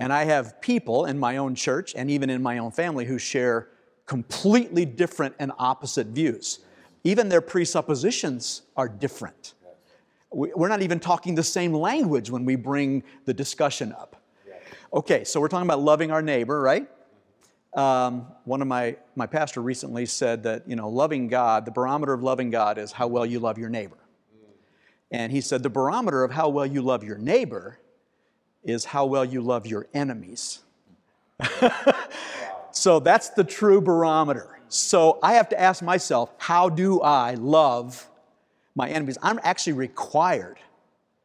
And 0.00 0.10
I 0.10 0.24
have 0.24 0.60
people 0.62 1.04
in 1.04 1.18
my 1.18 1.36
own 1.36 1.54
church 1.54 1.92
and 1.94 2.10
even 2.10 2.30
in 2.30 2.42
my 2.42 2.56
own 2.56 2.72
family 2.72 3.04
who 3.04 3.18
share 3.18 3.68
completely 4.06 4.86
different 4.86 5.34
and 5.38 5.52
opposite 5.58 6.06
views. 6.06 6.60
Even 7.04 7.28
their 7.28 7.42
presuppositions 7.42 8.62
are 8.78 8.88
different. 8.88 9.52
We- 10.32 10.52
We're 10.56 10.68
not 10.68 10.80
even 10.80 10.98
talking 10.98 11.34
the 11.34 11.42
same 11.42 11.74
language 11.74 12.30
when 12.30 12.46
we 12.46 12.56
bring 12.56 13.02
the 13.26 13.34
discussion 13.34 13.92
up. 13.92 14.16
Okay, 14.94 15.22
so 15.24 15.38
we're 15.38 15.48
talking 15.48 15.66
about 15.68 15.80
loving 15.80 16.10
our 16.10 16.22
neighbor, 16.22 16.60
right? 16.62 16.88
Um, 17.74 18.26
one 18.44 18.60
of 18.60 18.68
my, 18.68 18.96
my 19.16 19.26
pastor 19.26 19.62
recently 19.62 20.04
said 20.04 20.42
that, 20.42 20.68
you 20.68 20.76
know, 20.76 20.88
loving 20.88 21.28
God, 21.28 21.64
the 21.64 21.70
barometer 21.70 22.12
of 22.12 22.22
loving 22.22 22.50
God 22.50 22.76
is 22.76 22.92
how 22.92 23.06
well 23.06 23.24
you 23.24 23.40
love 23.40 23.56
your 23.58 23.70
neighbor. 23.70 23.96
And 25.10 25.30
he 25.30 25.40
said 25.40 25.62
the 25.62 25.70
barometer 25.70 26.24
of 26.24 26.32
how 26.32 26.48
well 26.48 26.66
you 26.66 26.82
love 26.82 27.04
your 27.04 27.18
neighbor 27.18 27.78
is 28.64 28.84
how 28.84 29.06
well 29.06 29.24
you 29.24 29.40
love 29.40 29.66
your 29.66 29.86
enemies. 29.92 30.60
so 32.70 33.00
that's 33.00 33.30
the 33.30 33.44
true 33.44 33.80
barometer. 33.80 34.60
So 34.68 35.18
I 35.22 35.34
have 35.34 35.48
to 35.50 35.60
ask 35.60 35.82
myself, 35.82 36.32
how 36.38 36.70
do 36.70 37.00
I 37.00 37.34
love 37.34 38.08
my 38.74 38.88
enemies? 38.88 39.18
I'm 39.22 39.38
actually 39.42 39.74
required 39.74 40.58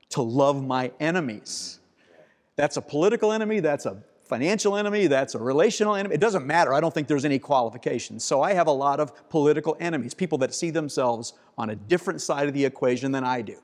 to 0.10 0.22
love 0.22 0.66
my 0.66 0.92
enemies. 1.00 1.80
That's 2.58 2.76
a 2.76 2.82
political 2.82 3.32
enemy, 3.32 3.60
that's 3.60 3.86
a 3.86 3.98
financial 4.28 4.76
enemy, 4.76 5.08
that's 5.08 5.36
a 5.36 5.40
relational 5.40 5.96
enemy. 5.96 6.16
It 6.16 6.22
doesn't 6.22 6.46
matter. 6.46 6.74
I 6.74 6.80
don't 6.80 6.94
think 6.94 7.08
there's 7.08 7.26
any 7.26 7.40
qualification. 7.40 8.20
So 8.20 8.42
I 8.42 8.54
have 8.54 8.68
a 8.68 8.72
lot 8.72 9.00
of 9.00 9.30
political 9.30 9.78
enemies, 9.80 10.14
people 10.14 10.38
that 10.40 10.54
see 10.54 10.70
themselves 10.70 11.34
on 11.58 11.70
a 11.70 11.76
different 11.76 12.22
side 12.22 12.48
of 12.48 12.54
the 12.54 12.66
equation 12.66 13.12
than 13.12 13.24
I 13.24 13.42
do. 13.42 13.58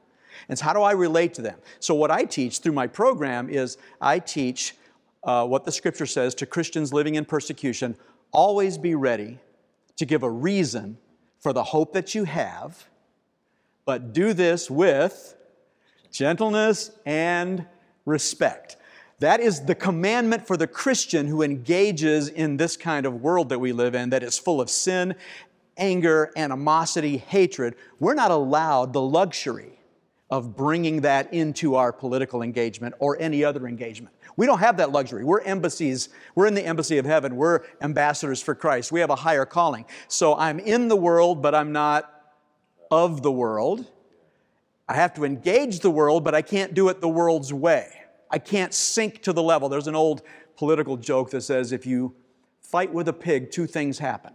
And 0.50 0.58
so, 0.58 0.66
how 0.66 0.74
do 0.74 0.82
I 0.82 0.92
relate 0.94 1.34
to 1.36 1.42
them? 1.42 1.60
So, 1.80 1.94
what 1.94 2.12
I 2.12 2.24
teach 2.26 2.60
through 2.60 2.74
my 2.74 2.88
program 2.88 3.50
is 3.50 3.78
I 4.02 4.20
teach 4.20 4.76
uh, 5.24 5.46
what 5.46 5.64
the 5.64 5.72
scripture 5.72 6.06
says 6.06 6.36
to 6.36 6.46
Christians 6.46 6.92
living 6.92 7.16
in 7.16 7.26
persecution 7.26 7.96
always 8.32 8.78
be 8.78 8.96
ready 8.96 9.38
to 9.96 10.06
give 10.06 10.24
a 10.24 10.30
reason 10.30 10.98
for 11.40 11.54
the 11.54 11.64
hope 11.64 11.94
that 11.94 12.16
you 12.16 12.24
have, 12.24 12.88
but 13.86 14.12
do 14.12 14.34
this 14.34 14.72
with 14.72 15.36
gentleness 16.12 16.92
and 17.06 17.66
respect. 18.06 18.78
That 19.24 19.40
is 19.40 19.62
the 19.62 19.74
commandment 19.74 20.46
for 20.46 20.58
the 20.58 20.68
Christian 20.68 21.28
who 21.28 21.44
engages 21.44 22.28
in 22.28 22.58
this 22.58 22.76
kind 22.76 23.06
of 23.06 23.22
world 23.22 23.48
that 23.48 23.60
we 23.60 23.72
live 23.72 23.96
in 23.96 24.10
that 24.10 24.22
is 24.22 24.38
full 24.38 24.60
of 24.60 24.70
sin, 24.70 25.16
anger, 25.78 26.34
animosity, 26.36 27.20
hatred. 27.20 27.76
We're 28.02 28.16
not 28.16 28.32
allowed 28.32 28.92
the 28.92 29.02
luxury 29.02 29.80
of 30.30 30.58
bringing 30.58 31.00
that 31.04 31.34
into 31.34 31.76
our 31.76 31.94
political 31.94 32.42
engagement 32.42 32.96
or 33.00 33.18
any 33.18 33.46
other 33.46 33.66
engagement. 33.66 34.14
We 34.36 34.46
don't 34.46 34.60
have 34.60 34.76
that 34.76 34.92
luxury. 34.92 35.24
We're 35.24 35.40
embassies. 35.40 36.10
We're 36.36 36.48
in 36.48 36.54
the 36.54 36.66
embassy 36.66 36.98
of 36.98 37.06
heaven. 37.06 37.38
We're 37.38 37.62
ambassadors 37.80 38.42
for 38.42 38.54
Christ. 38.54 38.92
We 38.92 39.00
have 39.00 39.10
a 39.10 39.16
higher 39.16 39.46
calling. 39.46 39.86
So 40.10 40.36
I'm 40.36 40.60
in 40.60 40.90
the 40.90 40.98
world, 40.98 41.42
but 41.42 41.56
I'm 41.56 41.72
not 41.72 42.12
of 42.92 43.22
the 43.24 43.32
world. 43.32 43.90
I 44.90 44.96
have 44.96 45.14
to 45.14 45.24
engage 45.24 45.80
the 45.80 45.92
world, 45.92 46.26
but 46.26 46.36
I 46.36 46.42
can't 46.42 46.74
do 46.74 46.90
it 46.90 47.00
the 47.00 47.08
world's 47.08 47.54
way. 47.54 48.03
I 48.34 48.40
can't 48.40 48.74
sink 48.74 49.22
to 49.24 49.32
the 49.32 49.44
level. 49.44 49.70
There's 49.70 49.88
an 49.88 49.96
old 49.96 50.24
political 50.58 50.98
joke 50.98 51.30
that 51.30 51.42
says 51.42 51.72
if 51.72 51.86
you 51.86 52.16
fight 52.62 52.92
with 52.92 53.08
a 53.08 53.14
pig, 53.14 53.52
two 53.52 53.68
things 53.68 54.00
happen. 54.00 54.34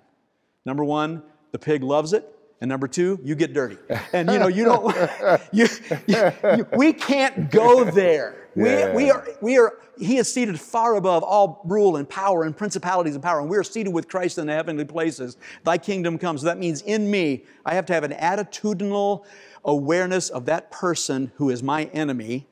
Number 0.64 0.84
one, 0.84 1.24
the 1.50 1.58
pig 1.58 1.82
loves 1.82 2.12
it. 2.12 2.32
And 2.60 2.68
number 2.68 2.86
two, 2.86 3.18
you 3.24 3.34
get 3.34 3.52
dirty. 3.52 3.76
And 4.12 4.30
you 4.30 4.38
know, 4.38 4.46
you 4.46 4.64
don't, 4.64 4.94
you, 5.52 5.66
you, 6.06 6.32
you- 6.56 6.66
we 6.76 6.92
can't 6.92 7.50
go 7.50 7.82
there. 7.82 8.48
Yeah. 8.54 8.90
We, 8.94 9.04
we 9.04 9.10
are, 9.10 9.26
we 9.40 9.58
are, 9.58 9.78
he 9.98 10.18
is 10.18 10.32
seated 10.32 10.60
far 10.60 10.94
above 10.94 11.24
all 11.24 11.60
rule 11.64 11.96
and 11.96 12.08
power 12.08 12.44
and 12.44 12.56
principalities 12.56 13.14
and 13.14 13.22
power. 13.22 13.40
And 13.40 13.50
we 13.50 13.56
are 13.56 13.64
seated 13.64 13.92
with 13.92 14.06
Christ 14.08 14.38
in 14.38 14.46
the 14.46 14.52
heavenly 14.52 14.84
places. 14.84 15.36
Thy 15.64 15.76
kingdom 15.76 16.18
comes. 16.18 16.42
That 16.42 16.58
means 16.58 16.82
in 16.82 17.10
me, 17.10 17.44
I 17.66 17.74
have 17.74 17.86
to 17.86 17.94
have 17.94 18.04
an 18.04 18.12
attitudinal 18.12 19.24
awareness 19.64 20.28
of 20.30 20.44
that 20.46 20.70
person 20.70 21.32
who 21.36 21.50
is 21.50 21.64
my 21.64 21.84
enemy 21.86 22.46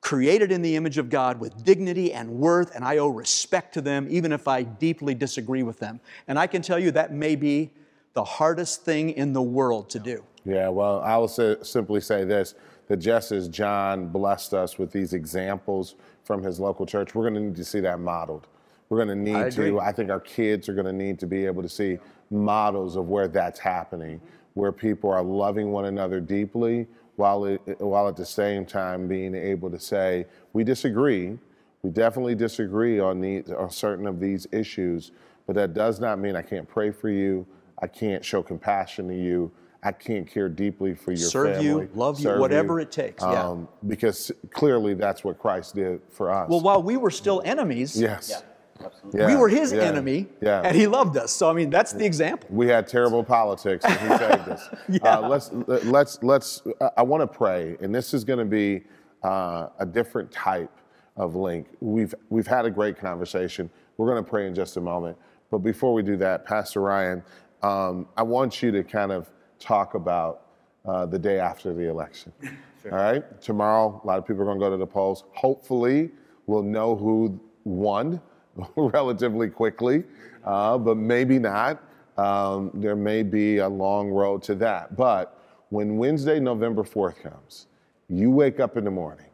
created 0.00 0.50
in 0.50 0.62
the 0.62 0.76
image 0.76 0.98
of 0.98 1.10
God 1.10 1.38
with 1.38 1.64
dignity 1.64 2.12
and 2.12 2.30
worth, 2.30 2.74
and 2.74 2.84
I 2.84 2.98
owe 2.98 3.08
respect 3.08 3.74
to 3.74 3.80
them, 3.80 4.06
even 4.10 4.32
if 4.32 4.48
I 4.48 4.62
deeply 4.62 5.14
disagree 5.14 5.62
with 5.62 5.78
them. 5.78 6.00
And 6.26 6.38
I 6.38 6.46
can 6.46 6.62
tell 6.62 6.78
you 6.78 6.90
that 6.92 7.12
may 7.12 7.36
be 7.36 7.70
the 8.14 8.24
hardest 8.24 8.84
thing 8.84 9.10
in 9.10 9.32
the 9.32 9.42
world 9.42 9.90
to 9.90 9.98
do. 9.98 10.24
Yeah, 10.44 10.68
well, 10.68 11.00
I 11.02 11.16
will 11.16 11.28
say, 11.28 11.56
simply 11.62 12.00
say 12.00 12.24
this 12.24 12.54
that 12.88 12.96
just 12.96 13.30
as 13.30 13.48
Jon 13.48 14.08
blessed 14.08 14.52
us 14.52 14.76
with 14.76 14.90
these 14.90 15.12
examples 15.12 15.94
from 16.24 16.42
his 16.42 16.58
local 16.58 16.84
church, 16.84 17.14
we're 17.14 17.22
going 17.22 17.34
to 17.34 17.40
need 17.40 17.54
to 17.56 17.64
see 17.64 17.78
that 17.80 18.00
modeled. 18.00 18.48
We're 18.88 19.04
going 19.04 19.16
to 19.16 19.32
need 19.32 19.36
agree. 19.36 19.70
to, 19.70 19.78
I 19.78 19.92
think 19.92 20.10
our 20.10 20.18
kids 20.18 20.68
are 20.68 20.74
going 20.74 20.86
to 20.86 20.92
need 20.92 21.20
to 21.20 21.26
be 21.26 21.46
able 21.46 21.62
to 21.62 21.68
see 21.68 21.98
models 22.30 22.96
of 22.96 23.08
where 23.08 23.28
that's 23.28 23.60
happening, 23.60 24.20
where 24.54 24.72
people 24.72 25.08
are 25.10 25.22
loving 25.22 25.70
one 25.70 25.84
another 25.84 26.20
deeply 26.20 26.88
while, 27.20 27.44
it, 27.44 27.60
while 27.78 28.08
at 28.08 28.16
the 28.16 28.24
same 28.24 28.64
time 28.64 29.06
being 29.06 29.34
able 29.34 29.70
to 29.70 29.78
say, 29.78 30.26
we 30.54 30.64
disagree. 30.64 31.38
We 31.82 31.90
definitely 31.90 32.34
disagree 32.34 32.98
on, 32.98 33.22
on 33.56 33.70
certain 33.70 34.06
of 34.06 34.18
these 34.18 34.46
issues, 34.52 35.12
but 35.46 35.54
that 35.56 35.74
does 35.74 36.00
not 36.00 36.18
mean 36.18 36.34
I 36.34 36.42
can't 36.42 36.66
pray 36.66 36.90
for 36.90 37.10
you. 37.10 37.46
I 37.82 37.86
can't 37.86 38.24
show 38.24 38.42
compassion 38.42 39.06
to 39.08 39.14
you. 39.14 39.52
I 39.82 39.92
can't 39.92 40.26
care 40.26 40.48
deeply 40.48 40.94
for 40.94 41.12
your 41.12 41.28
Serve 41.28 41.56
family. 41.56 41.84
you, 41.84 41.90
love 41.94 42.20
you, 42.20 42.38
whatever 42.38 42.80
it 42.80 42.90
takes, 42.90 43.22
yeah. 43.22 43.48
Um, 43.48 43.68
because 43.86 44.30
clearly 44.50 44.92
that's 44.92 45.24
what 45.24 45.38
Christ 45.38 45.74
did 45.74 46.02
for 46.10 46.30
us. 46.30 46.50
Well, 46.50 46.60
while 46.60 46.82
we 46.82 46.98
were 46.98 47.10
still 47.10 47.40
enemies, 47.44 47.98
yes. 47.98 48.28
we 48.28 48.34
Yeah, 49.12 49.36
were 49.36 49.48
his 49.48 49.72
yeah, 49.72 49.82
enemy, 49.82 50.28
Yeah. 50.40 50.62
and 50.64 50.76
he 50.76 50.86
loved 50.86 51.16
us. 51.16 51.32
So, 51.32 51.50
I 51.50 51.52
mean, 51.52 51.70
that's 51.70 51.92
the 51.92 52.04
example. 52.04 52.48
we 52.52 52.68
had 52.68 52.86
terrible 52.86 53.24
politics 53.24 53.84
and 53.84 53.98
he 54.00 54.08
saved 54.18 54.48
us. 54.48 54.68
uh, 55.02 55.28
let's 55.28 55.50
let's 55.84 56.22
let's. 56.22 56.62
I- 56.80 56.90
I 56.98 57.02
want 57.02 57.20
to 57.22 57.26
pray, 57.26 57.76
and 57.80 57.94
this 57.94 58.14
is 58.14 58.24
going 58.24 58.38
to 58.38 58.44
be 58.44 58.82
uh, 59.22 59.68
a 59.78 59.86
different 59.86 60.30
type 60.30 60.70
of 61.16 61.34
link. 61.34 61.66
We've 61.80 62.14
we've 62.28 62.46
had 62.46 62.64
a 62.66 62.70
great 62.70 62.96
conversation. 62.98 63.70
We're 63.96 64.06
going 64.10 64.22
to 64.24 64.28
pray 64.30 64.46
in 64.46 64.54
just 64.54 64.76
a 64.76 64.80
moment, 64.80 65.16
but 65.50 65.58
before 65.58 65.92
we 65.92 66.02
do 66.02 66.16
that, 66.18 66.44
Pastor 66.46 66.80
Ryan, 66.80 67.22
um, 67.62 68.06
I 68.16 68.22
want 68.22 68.62
you 68.62 68.70
to 68.72 68.82
kind 68.84 69.12
of 69.12 69.30
talk 69.58 69.94
about 69.94 70.42
uh, 70.86 71.04
the 71.06 71.18
day 71.18 71.38
after 71.38 71.74
the 71.74 71.88
election. 71.88 72.32
All 72.90 72.92
right, 72.96 73.40
tomorrow, 73.42 74.00
a 74.02 74.06
lot 74.06 74.18
of 74.18 74.26
people 74.26 74.42
are 74.42 74.46
going 74.46 74.58
to 74.58 74.64
go 74.64 74.70
to 74.70 74.76
the 74.78 74.86
polls. 74.86 75.24
Hopefully, 75.34 76.10
we'll 76.46 76.62
know 76.62 76.96
who 76.96 77.38
won 77.64 78.20
relatively 78.76 79.48
quickly, 79.48 80.04
uh, 80.44 80.78
but 80.78 80.96
maybe 80.96 81.38
not. 81.38 81.82
Um, 82.16 82.70
there 82.74 82.96
may 82.96 83.22
be 83.22 83.58
a 83.58 83.68
long 83.68 84.10
road 84.10 84.42
to 84.44 84.54
that. 84.56 84.96
But 84.96 85.38
when 85.70 85.96
Wednesday, 85.96 86.40
November 86.40 86.82
4th 86.82 87.22
comes, 87.22 87.66
you 88.08 88.30
wake 88.30 88.60
up 88.60 88.76
in 88.76 88.84
the 88.84 88.90
morning. 88.90 89.26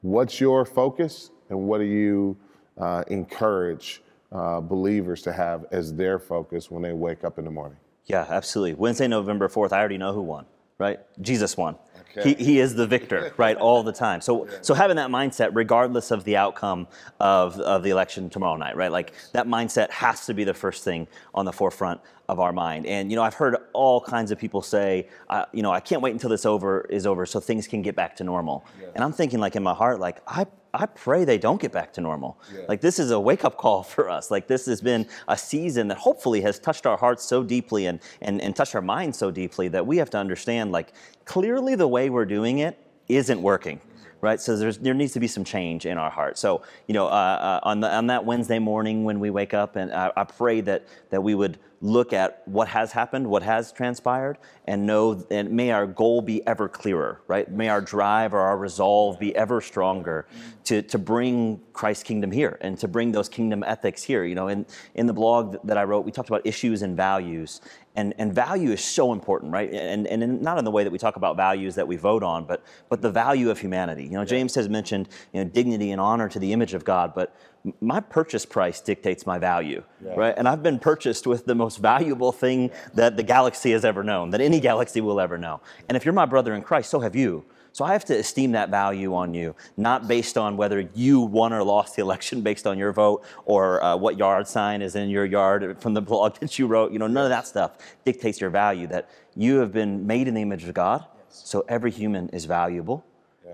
What's 0.00 0.40
your 0.40 0.64
focus, 0.64 1.30
and 1.50 1.58
what 1.68 1.78
do 1.78 1.84
you 1.84 2.36
uh, 2.78 3.04
encourage 3.08 4.02
uh, 4.32 4.60
believers 4.60 5.22
to 5.22 5.32
have 5.32 5.66
as 5.70 5.94
their 5.94 6.18
focus 6.18 6.70
when 6.70 6.82
they 6.82 6.92
wake 6.92 7.24
up 7.24 7.38
in 7.38 7.44
the 7.44 7.50
morning? 7.50 7.78
Yeah, 8.06 8.26
absolutely. 8.28 8.74
Wednesday, 8.74 9.06
November 9.06 9.48
4th, 9.48 9.72
I 9.72 9.78
already 9.78 9.98
know 9.98 10.12
who 10.12 10.22
won, 10.22 10.46
right? 10.78 10.98
Jesus 11.20 11.56
won. 11.56 11.76
He, 12.22 12.34
he 12.34 12.58
is 12.58 12.74
the 12.74 12.86
victor, 12.86 13.32
right, 13.36 13.56
all 13.56 13.82
the 13.82 13.92
time. 13.92 14.20
So, 14.20 14.48
so 14.60 14.74
having 14.74 14.96
that 14.96 15.10
mindset, 15.10 15.50
regardless 15.52 16.10
of 16.10 16.24
the 16.24 16.36
outcome 16.36 16.88
of, 17.20 17.58
of 17.60 17.82
the 17.82 17.90
election 17.90 18.30
tomorrow 18.30 18.56
night, 18.56 18.76
right? 18.76 18.90
Like 18.90 19.12
that 19.32 19.46
mindset 19.46 19.90
has 19.90 20.26
to 20.26 20.34
be 20.34 20.44
the 20.44 20.54
first 20.54 20.84
thing 20.84 21.06
on 21.34 21.44
the 21.44 21.52
forefront 21.52 22.00
of 22.28 22.40
our 22.40 22.52
mind. 22.52 22.84
And, 22.86 23.10
you 23.10 23.16
know, 23.16 23.22
I've 23.22 23.34
heard 23.34 23.56
all 23.72 24.00
kinds 24.00 24.30
of 24.30 24.38
people 24.38 24.60
say, 24.60 25.08
uh, 25.30 25.46
you 25.52 25.62
know, 25.62 25.72
I 25.72 25.80
can't 25.80 26.02
wait 26.02 26.12
until 26.12 26.28
this 26.28 26.44
over 26.44 26.82
is 26.82 27.06
over 27.06 27.24
so 27.24 27.40
things 27.40 27.66
can 27.66 27.80
get 27.80 27.96
back 27.96 28.16
to 28.16 28.24
normal. 28.24 28.66
And 28.94 29.02
I'm 29.02 29.12
thinking 29.12 29.40
like 29.40 29.56
in 29.56 29.62
my 29.62 29.72
heart, 29.72 29.98
like, 29.98 30.20
I, 30.26 30.46
I 30.74 30.84
pray 30.84 31.24
they 31.24 31.38
don't 31.38 31.60
get 31.60 31.72
back 31.72 31.94
to 31.94 32.02
normal. 32.02 32.38
Like 32.68 32.82
this 32.82 32.98
is 32.98 33.10
a 33.12 33.18
wake 33.18 33.44
up 33.44 33.56
call 33.56 33.82
for 33.82 34.10
us. 34.10 34.30
Like 34.30 34.46
this 34.46 34.66
has 34.66 34.82
been 34.82 35.06
a 35.26 35.38
season 35.38 35.88
that 35.88 35.96
hopefully 35.96 36.42
has 36.42 36.58
touched 36.58 36.84
our 36.84 36.98
hearts 36.98 37.24
so 37.24 37.42
deeply 37.42 37.86
and, 37.86 37.98
and, 38.20 38.42
and 38.42 38.54
touched 38.54 38.74
our 38.74 38.82
minds 38.82 39.16
so 39.16 39.30
deeply 39.30 39.68
that 39.68 39.86
we 39.86 39.96
have 39.96 40.10
to 40.10 40.18
understand 40.18 40.70
like 40.70 40.92
clearly 41.24 41.74
the 41.76 41.88
way 41.88 42.10
we're 42.10 42.26
doing 42.26 42.58
it 42.58 42.78
isn't 43.08 43.40
working. 43.40 43.80
Right, 44.20 44.40
so 44.40 44.56
there's, 44.56 44.78
there 44.78 44.94
needs 44.94 45.12
to 45.12 45.20
be 45.20 45.28
some 45.28 45.44
change 45.44 45.86
in 45.86 45.96
our 45.96 46.10
heart. 46.10 46.38
So, 46.38 46.62
you 46.88 46.92
know, 46.92 47.06
uh, 47.06 47.10
uh, 47.10 47.60
on, 47.62 47.78
the, 47.78 47.94
on 47.94 48.08
that 48.08 48.24
Wednesday 48.24 48.58
morning 48.58 49.04
when 49.04 49.20
we 49.20 49.30
wake 49.30 49.54
up, 49.54 49.76
and 49.76 49.92
I, 49.92 50.10
I 50.16 50.24
pray 50.24 50.60
that 50.62 50.88
that 51.10 51.22
we 51.22 51.36
would 51.36 51.60
look 51.80 52.12
at 52.12 52.42
what 52.46 52.68
has 52.68 52.92
happened, 52.92 53.26
what 53.28 53.42
has 53.42 53.70
transpired, 53.72 54.38
and 54.66 54.84
know, 54.84 55.24
and 55.30 55.50
may 55.50 55.70
our 55.70 55.86
goal 55.86 56.20
be 56.20 56.44
ever 56.46 56.68
clearer, 56.68 57.20
right? 57.28 57.50
May 57.50 57.68
our 57.68 57.80
drive 57.80 58.34
or 58.34 58.40
our 58.40 58.58
resolve 58.58 59.18
be 59.18 59.34
ever 59.36 59.60
stronger 59.60 60.26
to, 60.64 60.82
to 60.82 60.98
bring 60.98 61.60
Christ's 61.72 62.02
kingdom 62.02 62.32
here 62.32 62.58
and 62.60 62.76
to 62.78 62.88
bring 62.88 63.12
those 63.12 63.28
kingdom 63.28 63.62
ethics 63.62 64.02
here. 64.02 64.24
You 64.24 64.34
know, 64.34 64.48
in, 64.48 64.66
in 64.94 65.06
the 65.06 65.12
blog 65.12 65.56
that 65.64 65.78
I 65.78 65.84
wrote, 65.84 66.04
we 66.04 66.10
talked 66.10 66.28
about 66.28 66.44
issues 66.44 66.82
and 66.82 66.96
values. 66.96 67.60
And, 67.94 68.14
and 68.18 68.32
value 68.32 68.70
is 68.70 68.84
so 68.84 69.12
important, 69.12 69.52
right? 69.52 69.72
And, 69.72 70.06
and 70.06 70.22
in, 70.22 70.42
not 70.42 70.58
in 70.58 70.64
the 70.64 70.70
way 70.70 70.84
that 70.84 70.90
we 70.90 70.98
talk 70.98 71.16
about 71.16 71.36
values 71.36 71.74
that 71.76 71.88
we 71.88 71.96
vote 71.96 72.22
on, 72.22 72.44
but, 72.44 72.64
but 72.88 73.02
the 73.02 73.10
value 73.10 73.50
of 73.50 73.58
humanity, 73.58 74.04
You 74.04 74.10
know, 74.10 74.24
James 74.24 74.54
has 74.54 74.68
mentioned 74.68 75.08
you 75.32 75.42
know, 75.42 75.50
dignity 75.50 75.90
and 75.90 76.00
honor 76.00 76.28
to 76.28 76.38
the 76.38 76.52
image 76.52 76.74
of 76.74 76.84
God, 76.84 77.12
but 77.14 77.34
my 77.80 78.00
purchase 78.00 78.46
price 78.46 78.80
dictates 78.80 79.26
my 79.26 79.38
value, 79.38 79.82
yeah. 80.04 80.14
right? 80.14 80.34
And 80.36 80.48
I've 80.48 80.62
been 80.62 80.78
purchased 80.78 81.26
with 81.26 81.44
the 81.44 81.54
most 81.54 81.78
valuable 81.78 82.32
thing 82.32 82.70
that 82.94 83.16
the 83.16 83.22
galaxy 83.22 83.72
has 83.72 83.84
ever 83.84 84.02
known, 84.02 84.30
that 84.30 84.40
any 84.40 84.60
galaxy 84.60 85.00
will 85.00 85.20
ever 85.20 85.38
know. 85.38 85.60
And 85.88 85.96
if 85.96 86.04
you're 86.04 86.14
my 86.14 86.26
brother 86.26 86.54
in 86.54 86.62
Christ, 86.62 86.90
so 86.90 87.00
have 87.00 87.16
you. 87.16 87.44
So 87.72 87.84
I 87.84 87.92
have 87.92 88.04
to 88.06 88.18
esteem 88.18 88.52
that 88.52 88.70
value 88.70 89.14
on 89.14 89.34
you, 89.34 89.54
not 89.76 90.08
based 90.08 90.36
on 90.36 90.56
whether 90.56 90.88
you 90.94 91.20
won 91.20 91.52
or 91.52 91.62
lost 91.62 91.96
the 91.96 92.02
election 92.02 92.40
based 92.40 92.66
on 92.66 92.78
your 92.78 92.92
vote 92.92 93.24
or 93.44 93.82
uh, 93.84 93.96
what 93.96 94.18
yard 94.18 94.48
sign 94.48 94.82
is 94.82 94.96
in 94.96 95.10
your 95.10 95.24
yard 95.24 95.80
from 95.80 95.94
the 95.94 96.00
blog 96.00 96.38
that 96.40 96.58
you 96.58 96.66
wrote. 96.66 96.92
You 96.92 96.98
know, 96.98 97.06
none 97.06 97.24
of 97.24 97.30
that 97.30 97.46
stuff 97.46 97.78
dictates 98.04 98.40
your 98.40 98.50
value. 98.50 98.86
That 98.86 99.08
you 99.36 99.58
have 99.58 99.72
been 99.72 100.06
made 100.06 100.26
in 100.26 100.34
the 100.34 100.42
image 100.42 100.64
of 100.64 100.74
God, 100.74 101.04
so 101.28 101.64
every 101.68 101.90
human 101.90 102.30
is 102.30 102.46
valuable. 102.46 103.04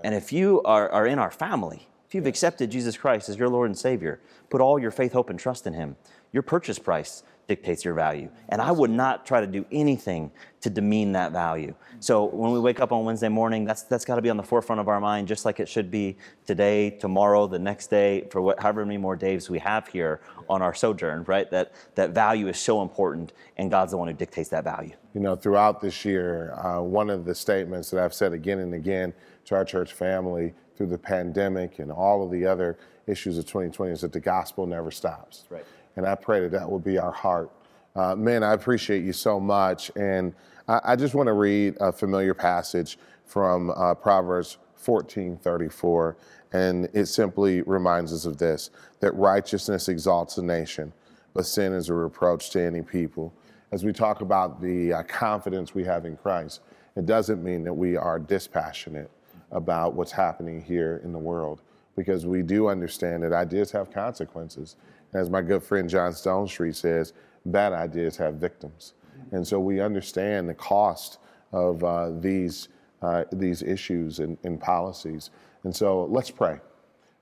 And 0.03 0.13
if 0.13 0.33
you 0.33 0.61
are, 0.63 0.89
are 0.89 1.07
in 1.07 1.19
our 1.19 1.31
family, 1.31 1.87
if 2.07 2.13
you've 2.13 2.27
accepted 2.27 2.69
Jesus 2.69 2.97
Christ 2.97 3.29
as 3.29 3.37
your 3.37 3.49
Lord 3.49 3.69
and 3.69 3.77
Savior, 3.77 4.19
put 4.49 4.61
all 4.61 4.77
your 4.77 4.91
faith, 4.91 5.13
hope, 5.13 5.29
and 5.29 5.39
trust 5.39 5.65
in 5.65 5.73
Him, 5.73 5.95
your 6.31 6.43
purchase 6.43 6.77
price 6.77 7.23
dictates 7.47 7.85
your 7.85 7.93
value. 7.93 8.29
And 8.49 8.61
I 8.61 8.71
would 8.71 8.89
not 8.89 9.25
try 9.25 9.39
to 9.39 9.47
do 9.47 9.65
anything 9.71 10.31
to 10.61 10.69
demean 10.69 11.11
that 11.11 11.31
value. 11.31 11.75
So 11.99 12.25
when 12.25 12.51
we 12.51 12.59
wake 12.59 12.79
up 12.79 12.91
on 12.91 13.05
Wednesday 13.05 13.29
morning, 13.29 13.65
that's 13.65 13.83
that's 13.83 14.05
got 14.05 14.15
to 14.15 14.21
be 14.21 14.29
on 14.29 14.37
the 14.37 14.43
forefront 14.43 14.81
of 14.81 14.87
our 14.87 14.99
mind, 14.99 15.27
just 15.27 15.45
like 15.45 15.59
it 15.59 15.69
should 15.69 15.91
be 15.91 16.17
today, 16.45 16.89
tomorrow, 16.89 17.47
the 17.47 17.59
next 17.59 17.87
day, 17.87 18.27
for 18.31 18.41
what, 18.41 18.59
however 18.59 18.85
many 18.85 18.97
more 18.97 19.15
days 19.15 19.49
we 19.49 19.59
have 19.59 19.87
here 19.87 20.21
on 20.49 20.61
our 20.61 20.73
sojourn. 20.73 21.23
Right? 21.25 21.49
That 21.51 21.73
that 21.95 22.11
value 22.11 22.47
is 22.47 22.59
so 22.59 22.81
important, 22.81 23.33
and 23.57 23.69
God's 23.69 23.91
the 23.91 23.97
one 23.97 24.07
who 24.07 24.13
dictates 24.13 24.49
that 24.49 24.63
value. 24.63 24.95
You 25.13 25.21
know, 25.21 25.35
throughout 25.35 25.81
this 25.81 26.03
year, 26.03 26.53
uh, 26.55 26.81
one 26.81 27.09
of 27.09 27.25
the 27.25 27.35
statements 27.35 27.91
that 27.91 28.03
I've 28.03 28.13
said 28.13 28.33
again 28.33 28.59
and 28.59 28.73
again 28.73 29.13
to 29.45 29.55
our 29.55 29.63
church 29.63 29.93
family 29.93 30.53
through 30.75 30.87
the 30.87 30.97
pandemic 30.97 31.79
and 31.79 31.91
all 31.91 32.23
of 32.23 32.31
the 32.31 32.45
other 32.45 32.77
issues 33.07 33.37
of 33.37 33.45
2020 33.45 33.93
is 33.93 34.01
that 34.01 34.11
the 34.11 34.19
gospel 34.19 34.65
never 34.65 34.91
stops. 34.91 35.45
Right. 35.49 35.65
And 35.95 36.05
I 36.05 36.15
pray 36.15 36.41
that 36.41 36.51
that 36.51 36.69
will 36.69 36.79
be 36.79 36.97
our 36.97 37.11
heart. 37.11 37.51
Uh, 37.95 38.15
man, 38.15 38.43
I 38.43 38.53
appreciate 38.53 39.03
you 39.03 39.13
so 39.13 39.39
much. 39.39 39.91
And 39.95 40.33
I, 40.67 40.79
I 40.83 40.95
just 40.95 41.15
want 41.15 41.27
to 41.27 41.33
read 41.33 41.77
a 41.79 41.91
familiar 41.91 42.33
passage 42.33 42.97
from 43.25 43.71
uh, 43.71 43.95
Proverbs 43.95 44.57
14:34, 44.83 46.15
and 46.53 46.89
it 46.93 47.07
simply 47.07 47.61
reminds 47.63 48.13
us 48.13 48.25
of 48.25 48.37
this: 48.37 48.69
that 48.99 49.13
righteousness 49.15 49.89
exalts 49.89 50.37
a 50.37 50.43
nation, 50.43 50.93
but 51.33 51.45
sin 51.45 51.73
is 51.73 51.89
a 51.89 51.93
reproach 51.93 52.51
to 52.51 52.61
any 52.61 52.81
people. 52.81 53.33
As 53.71 53.83
we 53.83 53.91
talk 53.91 54.21
about 54.21 54.61
the 54.61 54.93
uh, 54.93 55.03
confidence 55.03 55.73
we 55.73 55.83
have 55.85 56.05
in 56.05 56.15
Christ, 56.17 56.61
it 56.95 57.05
doesn't 57.05 57.43
mean 57.43 57.63
that 57.63 57.73
we 57.73 57.97
are 57.97 58.19
dispassionate 58.19 59.09
about 59.55 59.95
what's 59.95 60.11
happening 60.11 60.61
here 60.61 61.01
in 61.03 61.11
the 61.11 61.17
world, 61.17 61.61
because 61.95 62.25
we 62.25 62.43
do 62.43 62.67
understand 62.67 63.23
that 63.23 63.33
ideas 63.33 63.71
have 63.71 63.89
consequences. 63.89 64.75
As 65.13 65.29
my 65.29 65.41
good 65.41 65.63
friend 65.63 65.89
John 65.89 66.11
Stonestreet 66.11 66.75
says, 66.75 67.13
bad 67.45 67.71
ideas 67.71 68.17
have 68.17 68.35
victims. 68.35 68.93
And 69.31 69.47
so 69.47 69.59
we 69.59 69.79
understand 69.79 70.49
the 70.49 70.53
cost 70.53 71.19
of 71.53 71.83
uh, 71.83 72.11
these, 72.19 72.67
uh, 73.01 73.23
these 73.31 73.63
issues 73.63 74.19
and, 74.19 74.37
and, 74.43 74.59
policies. 74.59 75.29
And 75.63 75.73
so 75.73 76.05
let's 76.05 76.29
pray. 76.29 76.59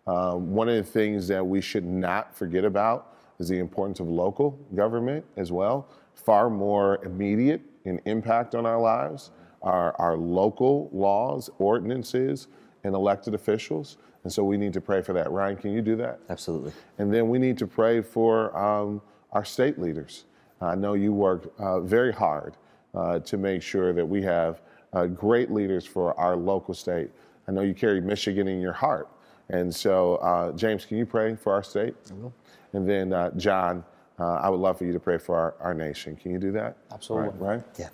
Uh, 0.08 0.34
one 0.34 0.68
of 0.68 0.76
the 0.76 0.84
things 0.84 1.28
that 1.28 1.46
we 1.46 1.62
should 1.62 1.86
not 1.86 2.36
forget 2.36 2.66
about 2.66 3.16
is 3.40 3.48
the 3.48 3.60
importance 3.60 4.00
of 4.00 4.08
local 4.10 4.52
government 4.74 5.24
as 5.38 5.52
well. 5.52 5.88
Far 6.16 6.50
more 6.50 7.04
immediate 7.06 7.62
in 7.86 8.02
impact 8.06 8.56
on 8.56 8.66
our 8.66 8.80
lives 8.80 9.32
are 9.64 9.96
our 10.00 10.18
local 10.18 10.90
laws, 10.94 11.50
ordinances, 11.58 12.48
and 12.84 12.94
elected 12.94 13.34
officials. 13.34 13.98
And 14.24 14.32
so 14.32 14.44
we 14.44 14.58
need 14.58 14.74
to 14.74 14.82
pray 14.82 15.02
for 15.02 15.14
that. 15.14 15.32
Ryan, 15.32 15.58
can 15.58 15.74
you 15.74 15.82
do 15.82 15.96
that? 15.98 16.20
Absolutely. 16.30 16.72
And 16.98 17.14
then 17.14 17.30
we 17.30 17.40
need 17.40 17.58
to 17.58 17.68
pray 17.68 18.02
for 18.02 18.56
um, 18.58 19.02
our 19.32 19.44
state 19.44 19.80
leaders. 19.80 20.26
I 20.62 20.76
know 20.76 20.94
you 20.94 21.12
work 21.12 21.54
uh, 21.60 21.82
very 21.82 22.14
hard 22.14 22.56
uh, 22.94 23.20
to 23.20 23.38
make 23.38 23.62
sure 23.62 23.92
that 23.92 24.06
we 24.06 24.22
have 24.22 24.62
uh, 24.94 25.08
great 25.08 25.52
leaders 25.52 25.86
for 25.86 26.18
our 26.20 26.36
local 26.36 26.74
state. 26.74 27.10
I 27.48 27.52
know 27.52 27.62
you 27.62 27.74
carry 27.74 28.00
Michigan 28.00 28.48
in 28.48 28.62
your 28.62 28.74
heart. 28.74 29.10
And 29.50 29.74
so, 29.74 30.16
uh, 30.18 30.54
James, 30.54 30.86
can 30.86 30.98
you 30.98 31.06
pray 31.06 31.36
for 31.36 31.54
our 31.54 31.64
state? 31.64 31.96
I 32.10 32.14
will. 32.14 32.34
And 32.72 32.90
then, 32.90 33.12
uh, 33.12 33.32
Jon, 33.32 33.84
uh, 34.20 34.36
I 34.36 34.50
would 34.50 34.60
love 34.60 34.78
for 34.78 34.86
you 34.86 34.94
to 34.94 35.00
pray 35.00 35.18
for 35.18 35.36
our, 35.36 35.56
our 35.60 35.74
nation. 35.74 36.16
Can 36.16 36.32
you 36.32 36.40
do 36.40 36.52
that? 36.54 36.78
Absolutely. 36.92 37.38
Right? 37.40 37.58
right? 37.58 37.64
Yeah. 37.78 37.90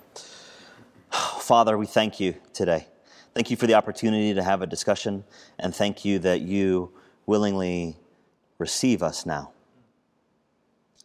Father, 1.50 1.76
we 1.76 1.86
thank 1.86 2.20
you 2.20 2.36
today. 2.52 2.86
Thank 3.34 3.50
you 3.50 3.56
for 3.56 3.66
the 3.66 3.74
opportunity 3.74 4.32
to 4.34 4.40
have 4.40 4.62
a 4.62 4.68
discussion, 4.68 5.24
and 5.58 5.74
thank 5.74 6.04
you 6.04 6.20
that 6.20 6.42
you 6.42 6.92
willingly 7.26 7.96
receive 8.58 9.02
us 9.02 9.26
now 9.26 9.50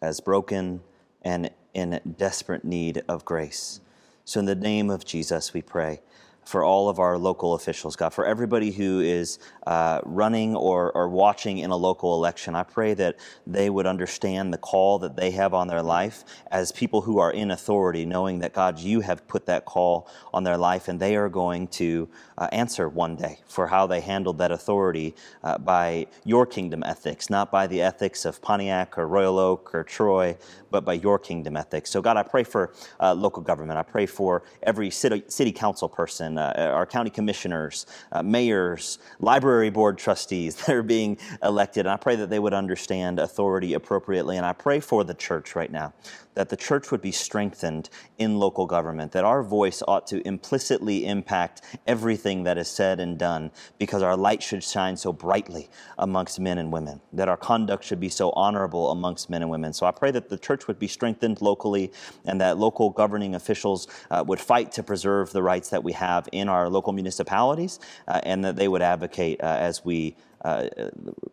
as 0.03 0.19
broken 0.19 0.81
and 1.23 1.49
in 1.73 1.99
desperate 2.19 2.63
need 2.63 3.03
of 3.07 3.25
grace. 3.25 3.81
So, 4.23 4.39
in 4.39 4.45
the 4.45 4.53
name 4.53 4.91
of 4.91 5.03
Jesus, 5.03 5.51
we 5.51 5.63
pray 5.63 6.01
for 6.45 6.63
all 6.63 6.89
of 6.89 6.99
our 6.99 7.17
local 7.17 7.55
officials, 7.55 7.95
God, 7.95 8.09
for 8.09 8.25
everybody 8.25 8.71
who 8.71 8.99
is 8.99 9.39
uh, 9.65 9.99
running 10.03 10.55
or, 10.55 10.91
or 10.91 11.09
watching 11.09 11.57
in 11.57 11.71
a 11.71 11.75
local 11.75 12.13
election. 12.13 12.55
I 12.55 12.63
pray 12.63 12.93
that 12.93 13.17
they 13.47 13.69
would 13.69 13.87
understand 13.87 14.53
the 14.53 14.57
call 14.57 14.99
that 14.99 15.15
they 15.15 15.31
have 15.31 15.53
on 15.53 15.67
their 15.67 15.81
life 15.81 16.23
as 16.51 16.71
people 16.71 17.01
who 17.01 17.19
are 17.19 17.31
in 17.31 17.51
authority, 17.51 18.05
knowing 18.05 18.39
that, 18.39 18.53
God, 18.53 18.79
you 18.79 19.01
have 19.01 19.27
put 19.27 19.47
that 19.47 19.65
call 19.65 20.07
on 20.33 20.43
their 20.43 20.57
life 20.57 20.87
and 20.87 20.99
they 20.99 21.15
are 21.15 21.29
going 21.29 21.67
to 21.67 22.07
uh, 22.37 22.47
answer 22.51 22.87
one 22.89 23.15
day 23.15 23.39
for 23.47 23.67
how 23.67 23.87
they 23.87 24.01
handled 24.01 24.37
that 24.37 24.51
authority 24.51 25.15
uh, 25.43 25.57
by 25.57 26.05
your 26.23 26.45
kingdom 26.45 26.83
ethics, 26.83 27.29
not 27.29 27.51
by 27.51 27.65
the 27.65 27.81
ethics 27.81 28.25
of 28.25 28.41
Pontiac 28.41 28.97
or 28.97 29.07
Royal 29.07 29.39
Oak 29.39 29.73
or 29.73 29.83
Troy, 29.83 30.37
but 30.69 30.85
by 30.85 30.93
your 30.93 31.17
kingdom 31.17 31.55
ethics. 31.57 31.89
So, 31.89 32.01
God, 32.01 32.17
I 32.17 32.23
pray 32.23 32.43
for 32.43 32.73
uh, 32.99 33.13
local 33.13 33.41
government. 33.41 33.79
I 33.79 33.83
pray 33.83 34.05
for 34.05 34.43
every 34.61 34.89
city, 34.89 35.23
city 35.27 35.51
council 35.51 35.87
person, 35.87 36.34
uh, 36.37 36.71
our 36.73 36.85
county 36.85 37.09
commissioners, 37.09 37.85
uh, 38.11 38.21
mayors, 38.23 38.99
library 39.19 39.69
board 39.69 39.97
trustees 39.97 40.55
that 40.65 40.69
are 40.69 40.83
being 40.83 41.17
elected. 41.43 41.85
And 41.85 41.93
I 41.93 41.97
pray 41.97 42.15
that 42.17 42.29
they 42.29 42.39
would 42.39 42.53
understand 42.53 43.19
authority 43.19 43.73
appropriately. 43.73 44.37
And 44.37 44.45
I 44.45 44.53
pray 44.53 44.79
for 44.79 45.03
the 45.03 45.13
church 45.13 45.55
right 45.55 45.71
now 45.71 45.93
that 46.35 46.49
the 46.49 46.55
church 46.55 46.91
would 46.91 47.01
be 47.01 47.11
strengthened 47.11 47.89
in 48.17 48.37
local 48.37 48.65
government, 48.65 49.11
that 49.13 49.23
our 49.23 49.41
voice 49.41 49.81
ought 49.87 50.05
to 50.07 50.25
implicitly 50.27 51.05
impact 51.05 51.61
everything 51.87 52.43
that 52.43 52.57
is 52.57 52.67
said 52.67 52.99
and 52.99 53.17
done, 53.17 53.49
because 53.79 54.03
our 54.03 54.15
light 54.15 54.43
should 54.43 54.63
shine 54.63 54.95
so 54.95 55.11
brightly 55.11 55.69
amongst 55.97 56.39
men 56.39 56.57
and 56.57 56.71
women, 56.71 57.01
that 57.13 57.27
our 57.29 57.37
conduct 57.37 57.83
should 57.83 57.99
be 57.99 58.09
so 58.09 58.31
honorable 58.31 58.91
amongst 58.91 59.29
men 59.29 59.41
and 59.41 59.49
women. 59.49 59.73
So 59.73 59.85
I 59.85 59.91
pray 59.91 60.11
that 60.11 60.29
the 60.29 60.37
church 60.37 60.67
would 60.67 60.77
be 60.77 60.87
strengthened 60.87 61.41
locally 61.41 61.91
and 62.25 62.39
that 62.41 62.57
local 62.57 62.89
governing 62.89 63.35
officials 63.35 63.87
uh, 64.11 64.23
would 64.27 64.39
fight 64.39 64.71
to 64.73 64.83
preserve 64.83 65.31
the 65.31 65.41
rights 65.41 65.69
that 65.69 65.83
we 65.83 65.93
have 65.93 66.24
in 66.31 66.49
our 66.49 66.69
local 66.69 66.93
municipalities 66.93 67.79
uh, 68.07 68.19
and 68.23 68.43
that 68.43 68.55
they 68.55 68.67
would 68.67 68.81
advocate 68.81 69.41
uh, 69.41 69.45
as 69.45 69.83
we 69.83 70.15
uh, 70.43 70.67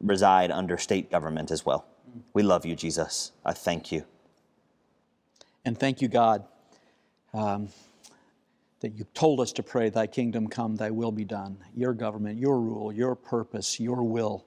reside 0.00 0.50
under 0.50 0.78
state 0.78 1.10
government 1.10 1.50
as 1.50 1.66
well. 1.66 1.86
We 2.32 2.42
love 2.42 2.66
you, 2.66 2.74
Jesus. 2.74 3.32
I 3.44 3.52
thank 3.52 3.92
you. 3.92 4.04
And 5.64 5.78
thank 5.78 6.00
you, 6.00 6.08
God, 6.08 6.44
um, 7.32 7.68
that 8.80 8.94
you 8.94 9.06
told 9.14 9.40
us 9.40 9.52
to 9.52 9.62
pray, 9.62 9.90
Thy 9.90 10.06
kingdom 10.06 10.48
come, 10.48 10.76
Thy 10.76 10.90
will 10.90 11.12
be 11.12 11.24
done, 11.24 11.58
your 11.74 11.92
government, 11.92 12.38
your 12.38 12.60
rule, 12.60 12.92
your 12.92 13.14
purpose, 13.14 13.78
your 13.78 14.02
will. 14.02 14.44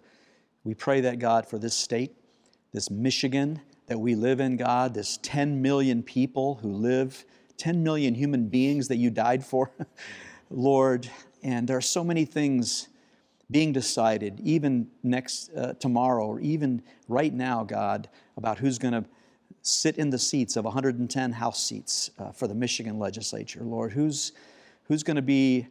We 0.63 0.73
pray 0.73 1.01
that, 1.01 1.19
God, 1.19 1.47
for 1.47 1.57
this 1.57 1.73
state, 1.73 2.15
this 2.73 2.89
Michigan 2.91 3.61
that 3.87 3.99
we 3.99 4.15
live 4.15 4.39
in, 4.39 4.57
God, 4.57 4.93
this 4.93 5.19
10 5.21 5.61
million 5.61 6.03
people 6.03 6.55
who 6.55 6.71
live, 6.71 7.23
10 7.57 7.83
million 7.83 8.15
human 8.15 8.47
beings 8.47 8.87
that 8.87 8.97
you 8.97 9.09
died 9.09 9.45
for, 9.45 9.71
Lord. 10.49 11.09
And 11.43 11.67
there 11.67 11.77
are 11.77 11.81
so 11.81 12.03
many 12.03 12.25
things 12.25 12.87
being 13.51 13.71
decided, 13.71 14.39
even 14.41 14.87
next 15.03 15.51
uh, 15.55 15.73
tomorrow, 15.73 16.25
or 16.25 16.39
even 16.39 16.81
right 17.07 17.33
now, 17.33 17.63
God, 17.63 18.09
about 18.37 18.57
who's 18.57 18.79
going 18.79 18.93
to 18.93 19.05
sit 19.61 19.97
in 19.97 20.09
the 20.09 20.19
seats 20.19 20.55
of 20.55 20.65
110 20.65 21.31
House 21.31 21.63
seats 21.63 22.11
uh, 22.19 22.31
for 22.31 22.47
the 22.47 22.55
Michigan 22.55 22.97
legislature, 22.97 23.61
Lord? 23.63 23.93
Who's, 23.93 24.31
who's 24.83 25.03
going 25.03 25.15
to 25.15 25.21
be 25.21 25.67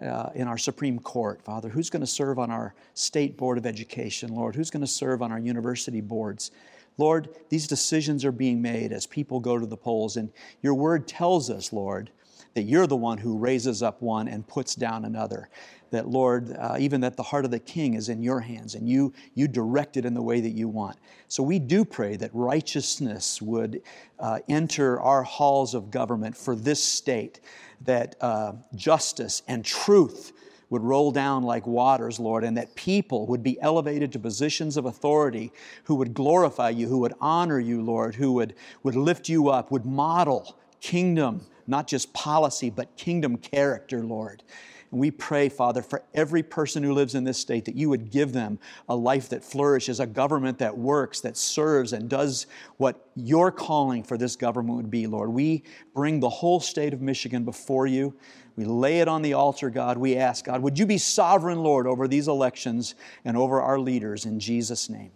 uh, 0.00 0.30
in 0.34 0.46
our 0.46 0.58
Supreme 0.58 0.98
Court, 0.98 1.42
Father? 1.42 1.68
Who's 1.68 1.90
going 1.90 2.00
to 2.00 2.06
serve 2.06 2.38
on 2.38 2.50
our 2.50 2.74
State 2.94 3.36
Board 3.36 3.58
of 3.58 3.66
Education, 3.66 4.34
Lord? 4.34 4.54
Who's 4.54 4.70
going 4.70 4.82
to 4.82 4.86
serve 4.86 5.22
on 5.22 5.32
our 5.32 5.38
university 5.38 6.00
boards? 6.00 6.50
Lord, 6.98 7.28
these 7.50 7.66
decisions 7.66 8.24
are 8.24 8.32
being 8.32 8.62
made 8.62 8.92
as 8.92 9.06
people 9.06 9.40
go 9.40 9.58
to 9.58 9.66
the 9.66 9.76
polls, 9.76 10.16
and 10.16 10.30
your 10.62 10.74
word 10.74 11.06
tells 11.06 11.50
us, 11.50 11.72
Lord, 11.72 12.10
that 12.56 12.62
you're 12.62 12.86
the 12.86 12.96
one 12.96 13.18
who 13.18 13.36
raises 13.36 13.82
up 13.82 14.00
one 14.00 14.28
and 14.28 14.48
puts 14.48 14.74
down 14.74 15.04
another 15.04 15.50
that 15.90 16.08
Lord, 16.08 16.56
uh, 16.58 16.76
even 16.80 17.02
that 17.02 17.14
the 17.14 17.22
heart 17.22 17.44
of 17.44 17.50
the 17.50 17.58
king 17.58 17.94
is 17.94 18.08
in 18.08 18.22
your 18.22 18.40
hands 18.40 18.74
and 18.74 18.88
you, 18.88 19.12
you 19.34 19.46
direct 19.46 19.98
it 19.98 20.06
in 20.06 20.14
the 20.14 20.22
way 20.22 20.40
that 20.40 20.52
you 20.52 20.66
want. 20.66 20.96
So 21.28 21.42
we 21.42 21.58
do 21.58 21.84
pray 21.84 22.16
that 22.16 22.30
righteousness 22.32 23.42
would 23.42 23.82
uh, 24.18 24.38
enter 24.48 24.98
our 25.00 25.22
halls 25.22 25.74
of 25.74 25.90
government 25.90 26.34
for 26.34 26.56
this 26.56 26.82
state, 26.82 27.40
that 27.82 28.16
uh, 28.22 28.54
justice 28.74 29.42
and 29.46 29.62
truth 29.62 30.32
would 30.70 30.82
roll 30.82 31.12
down 31.12 31.42
like 31.42 31.66
waters, 31.66 32.18
Lord, 32.18 32.42
and 32.42 32.56
that 32.56 32.74
people 32.74 33.26
would 33.26 33.42
be 33.42 33.60
elevated 33.60 34.12
to 34.12 34.18
positions 34.18 34.78
of 34.78 34.86
authority 34.86 35.52
who 35.84 35.94
would 35.96 36.14
glorify 36.14 36.70
you, 36.70 36.88
who 36.88 37.00
would 37.00 37.14
honor 37.20 37.60
you, 37.60 37.82
Lord, 37.82 38.14
who 38.14 38.32
would, 38.32 38.54
would 38.82 38.96
lift 38.96 39.28
you 39.28 39.50
up, 39.50 39.70
would 39.70 39.84
model 39.84 40.56
kingdom, 40.80 41.46
not 41.66 41.86
just 41.86 42.12
policy, 42.12 42.70
but 42.70 42.96
kingdom 42.96 43.36
character, 43.36 44.02
Lord. 44.02 44.42
And 44.90 45.00
we 45.00 45.10
pray, 45.10 45.48
Father, 45.48 45.82
for 45.82 46.02
every 46.14 46.42
person 46.42 46.82
who 46.82 46.92
lives 46.92 47.14
in 47.14 47.24
this 47.24 47.38
state 47.38 47.64
that 47.64 47.74
you 47.74 47.88
would 47.88 48.10
give 48.10 48.32
them 48.32 48.58
a 48.88 48.94
life 48.94 49.28
that 49.30 49.44
flourishes, 49.44 49.98
a 49.98 50.06
government 50.06 50.58
that 50.58 50.76
works, 50.76 51.20
that 51.22 51.36
serves, 51.36 51.92
and 51.92 52.08
does 52.08 52.46
what 52.76 53.08
your 53.16 53.50
calling 53.50 54.04
for 54.04 54.16
this 54.16 54.36
government 54.36 54.76
would 54.76 54.90
be, 54.90 55.06
Lord. 55.06 55.30
We 55.30 55.64
bring 55.94 56.20
the 56.20 56.28
whole 56.28 56.60
state 56.60 56.94
of 56.94 57.00
Michigan 57.00 57.44
before 57.44 57.86
you. 57.86 58.14
We 58.54 58.64
lay 58.64 59.00
it 59.00 59.08
on 59.08 59.22
the 59.22 59.34
altar, 59.34 59.70
God. 59.70 59.98
We 59.98 60.16
ask, 60.16 60.44
God, 60.44 60.62
would 60.62 60.78
you 60.78 60.86
be 60.86 60.98
sovereign, 60.98 61.58
Lord, 61.62 61.86
over 61.86 62.08
these 62.08 62.28
elections 62.28 62.94
and 63.24 63.36
over 63.36 63.60
our 63.60 63.78
leaders 63.78 64.24
in 64.24 64.40
Jesus' 64.40 64.88
name? 64.88 65.10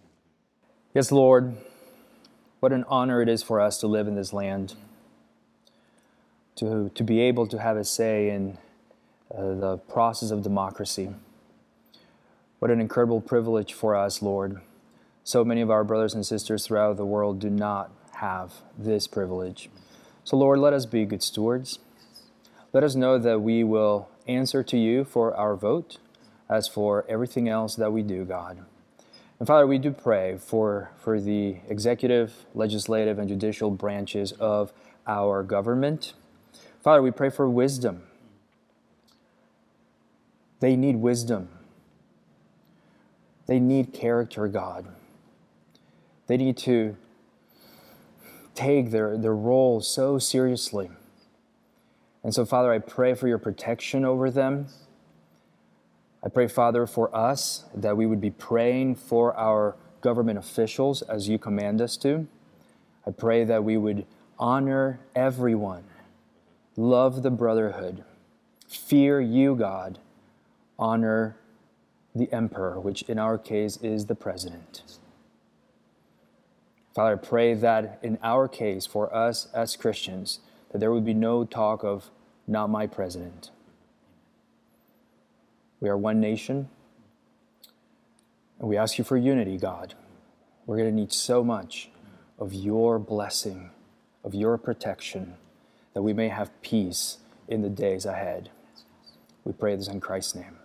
Yes, 0.93 1.11
Lord. 1.11 1.55
What 2.59 2.73
an 2.73 2.85
honor 2.87 3.21
it 3.23 3.29
is 3.29 3.41
for 3.41 3.59
us 3.59 3.79
to 3.79 3.87
live 3.87 4.07
in 4.07 4.13
this 4.13 4.33
land, 4.33 4.75
to, 6.55 6.91
to 6.95 7.03
be 7.03 7.19
able 7.21 7.47
to 7.47 7.59
have 7.59 7.77
a 7.77 7.83
say 7.83 8.29
in 8.29 8.57
uh, 9.35 9.55
the 9.55 9.77
process 9.77 10.31
of 10.31 10.43
democracy. 10.43 11.09
What 12.59 12.69
an 12.71 12.79
incredible 12.79 13.21
privilege 13.21 13.73
for 13.73 13.95
us, 13.95 14.21
Lord. 14.21 14.61
So 15.23 15.43
many 15.43 15.61
of 15.61 15.71
our 15.71 15.83
brothers 15.83 16.13
and 16.13 16.25
sisters 16.25 16.65
throughout 16.65 16.97
the 16.97 17.05
world 17.05 17.39
do 17.39 17.49
not 17.49 17.91
have 18.15 18.53
this 18.77 19.07
privilege. 19.07 19.69
So, 20.23 20.37
Lord, 20.37 20.59
let 20.59 20.73
us 20.73 20.85
be 20.85 21.05
good 21.05 21.23
stewards. 21.23 21.79
Let 22.73 22.83
us 22.83 22.95
know 22.95 23.17
that 23.17 23.41
we 23.41 23.63
will 23.63 24.09
answer 24.27 24.63
to 24.63 24.77
you 24.77 25.03
for 25.03 25.35
our 25.35 25.55
vote 25.55 25.97
as 26.49 26.67
for 26.67 27.05
everything 27.09 27.49
else 27.49 27.75
that 27.75 27.91
we 27.91 28.03
do, 28.03 28.25
God. 28.25 28.59
And 29.39 29.47
Father, 29.47 29.65
we 29.65 29.79
do 29.79 29.91
pray 29.91 30.37
for, 30.37 30.91
for 30.97 31.19
the 31.19 31.57
executive, 31.67 32.45
legislative, 32.53 33.17
and 33.17 33.27
judicial 33.27 33.71
branches 33.71 34.33
of 34.33 34.71
our 35.07 35.41
government. 35.41 36.13
Father, 36.81 37.01
we 37.01 37.11
pray 37.11 37.29
for 37.29 37.47
wisdom 37.49 38.03
they 40.61 40.75
need 40.75 40.97
wisdom. 40.97 41.49
They 43.47 43.59
need 43.59 43.93
character, 43.93 44.47
God. 44.47 44.87
They 46.27 46.37
need 46.37 46.55
to 46.57 46.95
take 48.53 48.91
their, 48.91 49.17
their 49.17 49.35
role 49.35 49.81
so 49.81 50.19
seriously. 50.19 50.89
And 52.23 52.33
so, 52.33 52.45
Father, 52.45 52.71
I 52.71 52.77
pray 52.77 53.15
for 53.15 53.27
your 53.27 53.39
protection 53.39 54.05
over 54.05 54.29
them. 54.29 54.67
I 56.23 56.29
pray, 56.29 56.47
Father, 56.47 56.85
for 56.85 57.13
us 57.13 57.65
that 57.73 57.97
we 57.97 58.05
would 58.05 58.21
be 58.21 58.29
praying 58.29 58.95
for 58.95 59.35
our 59.35 59.75
government 60.01 60.37
officials 60.37 61.01
as 61.01 61.27
you 61.27 61.39
command 61.39 61.81
us 61.81 61.97
to. 61.97 62.27
I 63.07 63.11
pray 63.11 63.43
that 63.45 63.63
we 63.63 63.77
would 63.77 64.05
honor 64.37 64.99
everyone, 65.15 65.83
love 66.75 67.23
the 67.23 67.31
brotherhood, 67.31 68.03
fear 68.67 69.19
you, 69.21 69.55
God 69.55 69.99
honor 70.81 71.37
the 72.13 72.31
emperor, 72.33 72.79
which 72.79 73.03
in 73.03 73.19
our 73.19 73.37
case 73.37 73.77
is 73.77 74.07
the 74.07 74.15
president. 74.15 74.81
Father, 76.93 77.13
I 77.13 77.15
pray 77.15 77.53
that 77.53 77.99
in 78.01 78.17
our 78.21 78.49
case, 78.49 78.85
for 78.85 79.13
us 79.15 79.47
as 79.53 79.77
Christians, 79.77 80.39
that 80.71 80.79
there 80.79 80.91
would 80.91 81.05
be 81.05 81.13
no 81.13 81.45
talk 81.45 81.83
of 81.83 82.09
not 82.47 82.69
my 82.69 82.87
president. 82.87 83.51
We 85.79 85.87
are 85.87 85.97
one 85.97 86.19
nation, 86.19 86.67
and 88.59 88.67
we 88.67 88.75
ask 88.75 88.97
you 88.97 89.03
for 89.03 89.15
unity, 89.15 89.57
God. 89.57 89.93
We're 90.65 90.77
going 90.77 90.89
to 90.89 90.95
need 90.95 91.13
so 91.13 91.43
much 91.43 91.89
of 92.37 92.53
your 92.53 92.99
blessing, 92.99 93.69
of 94.23 94.35
your 94.35 94.57
protection, 94.57 95.35
that 95.93 96.01
we 96.01 96.13
may 96.13 96.27
have 96.27 96.49
peace 96.61 97.17
in 97.47 97.61
the 97.61 97.69
days 97.69 98.05
ahead. 98.05 98.49
We 99.43 99.53
pray 99.53 99.75
this 99.75 99.87
in 99.87 99.99
Christ's 99.99 100.35
name. 100.35 100.57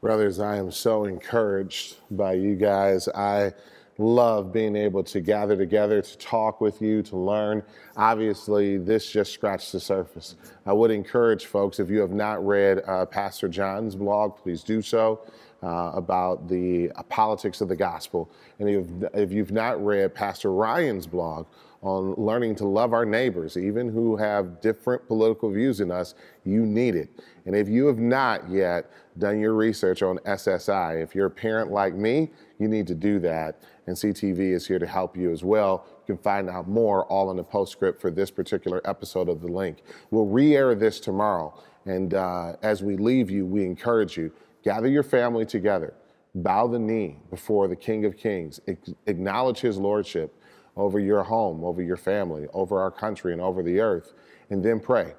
Brothers, 0.00 0.40
I 0.40 0.56
am 0.56 0.70
so 0.70 1.04
encouraged 1.04 1.96
by 2.10 2.34
you 2.34 2.56
guys. 2.56 3.08
I 3.08 3.52
love 3.96 4.52
being 4.52 4.76
able 4.76 5.04
to 5.04 5.20
gather 5.20 5.56
together 5.56 6.02
to 6.02 6.18
talk 6.18 6.60
with 6.60 6.82
you, 6.82 7.02
to 7.02 7.16
learn. 7.16 7.62
Obviously, 7.96 8.76
this 8.76 9.10
just 9.10 9.32
scratched 9.32 9.72
the 9.72 9.80
surface. 9.80 10.34
I 10.66 10.72
would 10.72 10.90
encourage 10.90 11.46
folks, 11.46 11.78
if 11.78 11.88
you 11.88 12.00
have 12.00 12.10
not 12.10 12.44
read 12.44 12.82
uh, 12.86 13.06
Pastor 13.06 13.48
Jon's 13.48 13.94
blog, 13.94 14.36
please 14.36 14.62
do 14.62 14.82
so. 14.82 15.20
Uh, 15.62 15.92
about 15.94 16.46
the 16.46 16.90
uh, 16.94 17.02
politics 17.04 17.62
of 17.62 17.68
the 17.68 17.76
gospel. 17.76 18.30
And 18.58 18.68
if, 18.68 18.86
if 19.14 19.32
you've 19.32 19.50
not 19.50 19.82
read 19.82 20.14
Pastor 20.14 20.52
Ryan's 20.52 21.06
blog 21.06 21.46
on 21.84 22.14
learning 22.14 22.54
to 22.54 22.66
love 22.66 22.94
our 22.94 23.04
neighbors, 23.04 23.58
even 23.58 23.90
who 23.90 24.16
have 24.16 24.62
different 24.62 25.06
political 25.06 25.50
views 25.50 25.78
than 25.78 25.90
us, 25.90 26.14
you 26.42 26.64
need 26.64 26.96
it. 26.96 27.10
And 27.44 27.54
if 27.54 27.68
you 27.68 27.86
have 27.86 27.98
not 27.98 28.48
yet 28.48 28.90
done 29.18 29.38
your 29.38 29.52
research 29.52 30.02
on 30.02 30.16
SSI, 30.20 31.02
if 31.02 31.14
you're 31.14 31.26
a 31.26 31.30
parent 31.30 31.70
like 31.70 31.94
me, 31.94 32.30
you 32.58 32.68
need 32.68 32.86
to 32.86 32.94
do 32.94 33.18
that. 33.20 33.60
And 33.86 33.94
CTV 33.94 34.54
is 34.54 34.66
here 34.66 34.78
to 34.78 34.86
help 34.86 35.14
you 35.14 35.30
as 35.30 35.44
well. 35.44 35.86
You 36.08 36.14
can 36.14 36.22
find 36.22 36.48
out 36.48 36.66
more 36.66 37.04
all 37.04 37.30
in 37.30 37.36
the 37.36 37.44
postscript 37.44 38.00
for 38.00 38.10
this 38.10 38.30
particular 38.30 38.80
episode 38.86 39.28
of 39.28 39.42
The 39.42 39.48
Link. 39.48 39.82
We'll 40.10 40.26
re 40.26 40.56
air 40.56 40.74
this 40.74 40.98
tomorrow. 41.00 41.62
And 41.84 42.14
uh, 42.14 42.56
as 42.62 42.82
we 42.82 42.96
leave 42.96 43.30
you, 43.30 43.44
we 43.44 43.62
encourage 43.62 44.16
you 44.16 44.32
gather 44.62 44.88
your 44.88 45.02
family 45.02 45.44
together, 45.44 45.92
bow 46.34 46.66
the 46.66 46.78
knee 46.78 47.18
before 47.28 47.68
the 47.68 47.76
King 47.76 48.06
of 48.06 48.16
Kings, 48.16 48.58
acknowledge 49.06 49.58
his 49.58 49.76
lordship 49.76 50.34
over 50.76 50.98
your 50.98 51.22
home, 51.22 51.64
over 51.64 51.82
your 51.82 51.96
family, 51.96 52.46
over 52.52 52.80
our 52.80 52.90
country, 52.90 53.32
and 53.32 53.40
over 53.40 53.62
the 53.62 53.80
earth, 53.80 54.12
and 54.50 54.64
then 54.64 54.80
pray 54.80 55.14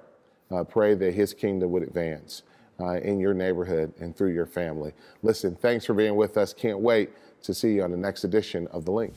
uh, 0.51 0.63
pray 0.63 0.95
that 0.95 1.13
His 1.13 1.33
kingdom 1.33 1.71
would 1.71 1.83
advance 1.83 2.43
uh, 2.79 2.99
in 2.99 3.19
your 3.19 3.33
neighborhood 3.33 3.93
and 3.99 4.15
through 4.15 4.33
your 4.33 4.45
family. 4.45 4.93
Listen, 5.23 5.55
thanks 5.55 5.85
for 5.85 5.93
being 5.93 6.15
with 6.15 6.37
us. 6.37 6.53
Can't 6.53 6.79
wait 6.79 7.11
to 7.43 7.53
see 7.53 7.73
you 7.73 7.83
on 7.83 7.91
the 7.91 7.97
next 7.97 8.23
edition 8.23 8.67
of 8.67 8.85
The 8.85 8.91
Link. 8.91 9.13